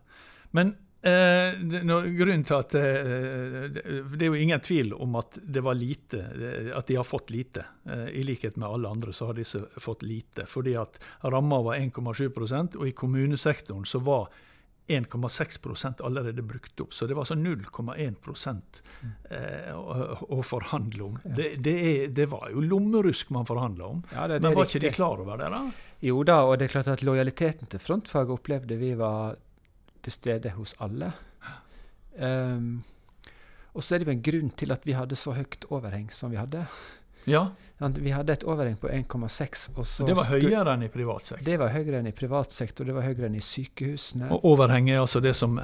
Men 0.52 0.76
Eh, 1.02 1.54
det, 1.56 1.78
grunnen 2.12 2.42
til 2.44 2.56
at 2.58 2.74
eh, 2.76 3.70
det, 3.72 4.18
er 4.20 4.26
jo 4.26 4.36
ingen 4.36 4.60
tvil 4.60 4.90
om 4.92 5.14
at 5.16 5.38
det 5.40 5.62
var 5.64 5.78
lite, 5.78 6.18
eh, 6.20 6.68
at 6.76 6.90
de 6.90 6.98
har 6.98 7.06
fått 7.08 7.32
lite. 7.32 7.64
Eh, 7.88 8.10
I 8.20 8.24
likhet 8.28 8.58
med 8.60 8.68
alle 8.68 8.90
andre 8.92 9.14
så 9.16 9.30
har 9.30 9.38
disse 9.38 9.62
fått 9.80 10.04
lite. 10.04 10.44
Fordi 10.44 10.74
at 10.76 11.00
ramma 11.24 11.62
var 11.64 11.80
1,7% 11.80 12.76
og 12.76 12.84
i 12.84 12.92
kommunesektoren 12.92 13.88
så 13.88 14.02
var 14.04 14.28
1,6% 14.90 16.02
allerede 16.04 16.42
brukt 16.42 16.80
opp. 16.80 16.94
Så 16.94 17.06
det 17.06 17.14
var 17.14 17.22
altså 17.24 17.36
0,1 17.38 18.80
eh, 19.30 19.70
å, 19.76 19.96
å, 20.26 20.40
forhandle 20.46 21.06
om. 21.06 21.18
Ja. 21.24 21.34
Det, 21.38 21.48
det, 21.64 21.74
er, 21.92 22.04
det, 22.16 22.26
var 22.32 22.50
jo 22.52 22.64
lommerusk 22.64 23.30
man 23.34 23.48
forhandla 23.48 23.86
om. 23.86 24.02
Ja, 24.12 24.26
det, 24.26 24.40
Men 24.42 24.56
var 24.56 24.66
riktig. 24.66 24.82
ikke 24.82 24.90
de 24.90 24.98
klar 24.98 25.24
over 25.24 25.40
det? 25.40 25.50
da? 25.54 25.62
Jo 26.10 26.22
da, 26.26 26.40
og 26.48 26.58
det 26.58 26.68
er 26.68 26.74
klart 26.74 26.92
at 26.92 27.04
lojaliteten 27.06 27.70
til 27.70 27.82
frontfaget 27.82 28.36
opplevde 28.36 28.78
vi 28.80 28.94
var 28.98 29.38
til 30.04 30.16
stede 30.16 30.54
hos 30.56 30.74
alle. 30.80 31.12
Um, 32.16 32.80
og 33.76 33.84
så 33.84 33.94
er 33.94 34.02
det 34.02 34.08
jo 34.08 34.16
en 34.16 34.24
grunn 34.26 34.50
til 34.58 34.74
at 34.74 34.86
vi 34.88 34.96
hadde 34.98 35.18
så 35.18 35.36
høyt 35.36 35.68
overheng 35.70 36.08
som 36.14 36.32
vi 36.32 36.40
hadde. 36.40 36.64
Ja. 37.30 37.48
Vi 37.80 38.10
hadde 38.12 38.34
et 38.36 38.42
overheng 38.44 38.74
på 38.76 38.90
1,6. 38.92 39.62
Det 40.04 40.16
var 40.18 40.26
høyere 40.28 40.74
enn 40.74 40.82
i 40.84 40.90
privat 40.92 41.30
sektor? 41.30 41.44
Det 41.46 41.56
var 41.62 41.70
høyere 41.72 42.02
enn 42.02 42.10
i 42.10 42.12
privat 42.12 42.52
sektor, 42.52 42.84
det 42.84 42.92
var 42.92 43.06
høyere 43.06 43.30
enn 43.30 43.38
i 43.38 43.44
sykehusene. 43.44 44.28
Og 44.36 44.44
overheng 44.52 44.90
er 44.92 45.00
altså 45.00 45.22
det 45.24 45.32
som 45.38 45.56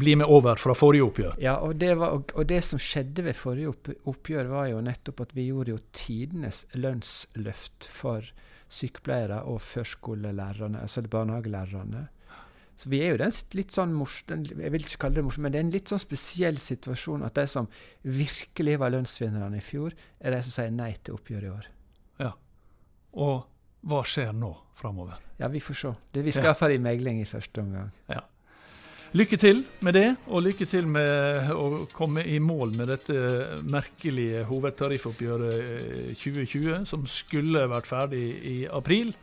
blir 0.00 0.16
med 0.22 0.32
over 0.32 0.56
fra 0.56 0.72
forrige 0.78 1.04
oppgjør? 1.10 1.36
Ja, 1.44 1.58
og 1.60 1.76
det, 1.82 1.92
var, 2.00 2.22
og 2.24 2.48
det 2.48 2.62
som 2.64 2.80
skjedde 2.80 3.26
ved 3.28 3.36
forrige 3.36 3.74
oppgjør, 4.08 4.48
var 4.48 4.70
jo 4.72 4.80
nettopp 4.86 5.26
at 5.26 5.36
vi 5.36 5.50
gjorde 5.50 5.74
jo 5.74 5.82
tidenes 5.92 6.64
lønnsløft 6.72 7.90
for 7.92 8.24
sykepleiere 8.72 9.42
og 9.48 9.60
førskolelærerne, 9.64 10.80
altså 10.84 11.04
barnehagelærerne. 11.04 12.08
Så 12.78 12.92
vi 12.92 13.00
er 13.02 13.16
jo 13.16 13.18
den 13.18 13.32
litt 13.58 13.74
sånn 13.74 13.90
morsom, 13.96 14.44
jeg 14.46 14.70
vil 14.70 14.84
ikke 14.84 15.00
kalle 15.02 15.18
det 15.18 15.24
morsom, 15.26 15.42
men 15.48 15.54
det 15.54 15.58
er 15.58 15.64
en 15.66 15.74
litt 15.74 15.90
sånn 15.90 15.98
spesiell 15.98 16.60
situasjon 16.62 17.24
at 17.26 17.34
de 17.34 17.46
som 17.50 17.66
virkelig 18.06 18.76
var 18.78 18.92
lønnsvinnerne 18.94 19.58
i 19.58 19.64
fjor, 19.64 19.96
er 20.22 20.36
de 20.36 20.42
som 20.46 20.54
sier 20.54 20.70
nei 20.70 20.92
til 21.02 21.16
oppgjør 21.18 21.46
i 21.48 21.50
år. 21.56 21.66
Ja. 22.22 22.32
Og 23.18 23.48
hva 23.88 24.02
skjer 24.06 24.30
nå 24.36 24.52
framover? 24.78 25.18
Ja, 25.40 25.50
vi 25.50 25.62
får 25.62 25.80
se. 25.80 25.92
Det, 26.14 26.22
vi 26.22 26.34
skal 26.34 26.52
iallfall 26.52 26.76
ja. 26.76 26.78
i 26.78 26.84
megling 26.86 27.18
i 27.22 27.26
første 27.26 27.64
omgang. 27.64 27.90
Ja. 28.14 28.22
Lykke 29.16 29.38
til 29.40 29.64
med 29.82 29.96
det, 29.96 30.06
og 30.28 30.42
lykke 30.44 30.66
til 30.68 30.86
med 30.86 31.50
å 31.50 31.86
komme 31.96 32.22
i 32.28 32.38
mål 32.44 32.76
med 32.76 32.90
dette 32.92 33.58
merkelige 33.64 34.44
hovedtariffoppgjøret 34.46 36.14
2020, 36.20 36.70
eh, 36.76 36.86
som 36.86 37.06
skulle 37.10 37.66
vært 37.72 37.90
ferdig 37.90 38.24
i 38.46 38.56
april 38.70 39.14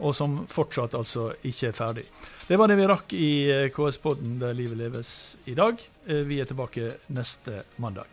og 0.00 0.14
som 0.16 0.40
fortsatt 0.50 0.96
altså 0.98 1.32
ikke 1.46 1.70
er 1.70 1.76
ferdig. 1.76 2.04
Det 2.48 2.58
var 2.58 2.70
det 2.70 2.78
vi 2.80 2.88
rakk 2.90 3.14
i 3.16 3.30
eh, 3.50 3.68
KS-podden 3.72 4.38
Der 4.40 4.56
livet 4.56 4.80
leves 4.80 5.10
i 5.46 5.54
dag. 5.54 5.78
Eh, 6.06 6.24
vi 6.26 6.40
er 6.40 6.50
tilbake 6.50 6.94
neste 7.14 7.62
mandag. 7.76 8.08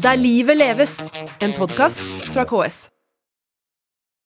Der 0.00 0.16
livet 0.16 0.56
leves, 0.56 0.96
en 1.42 1.52
podkast 1.58 2.00
fra 2.32 2.46
KS. 2.48 2.88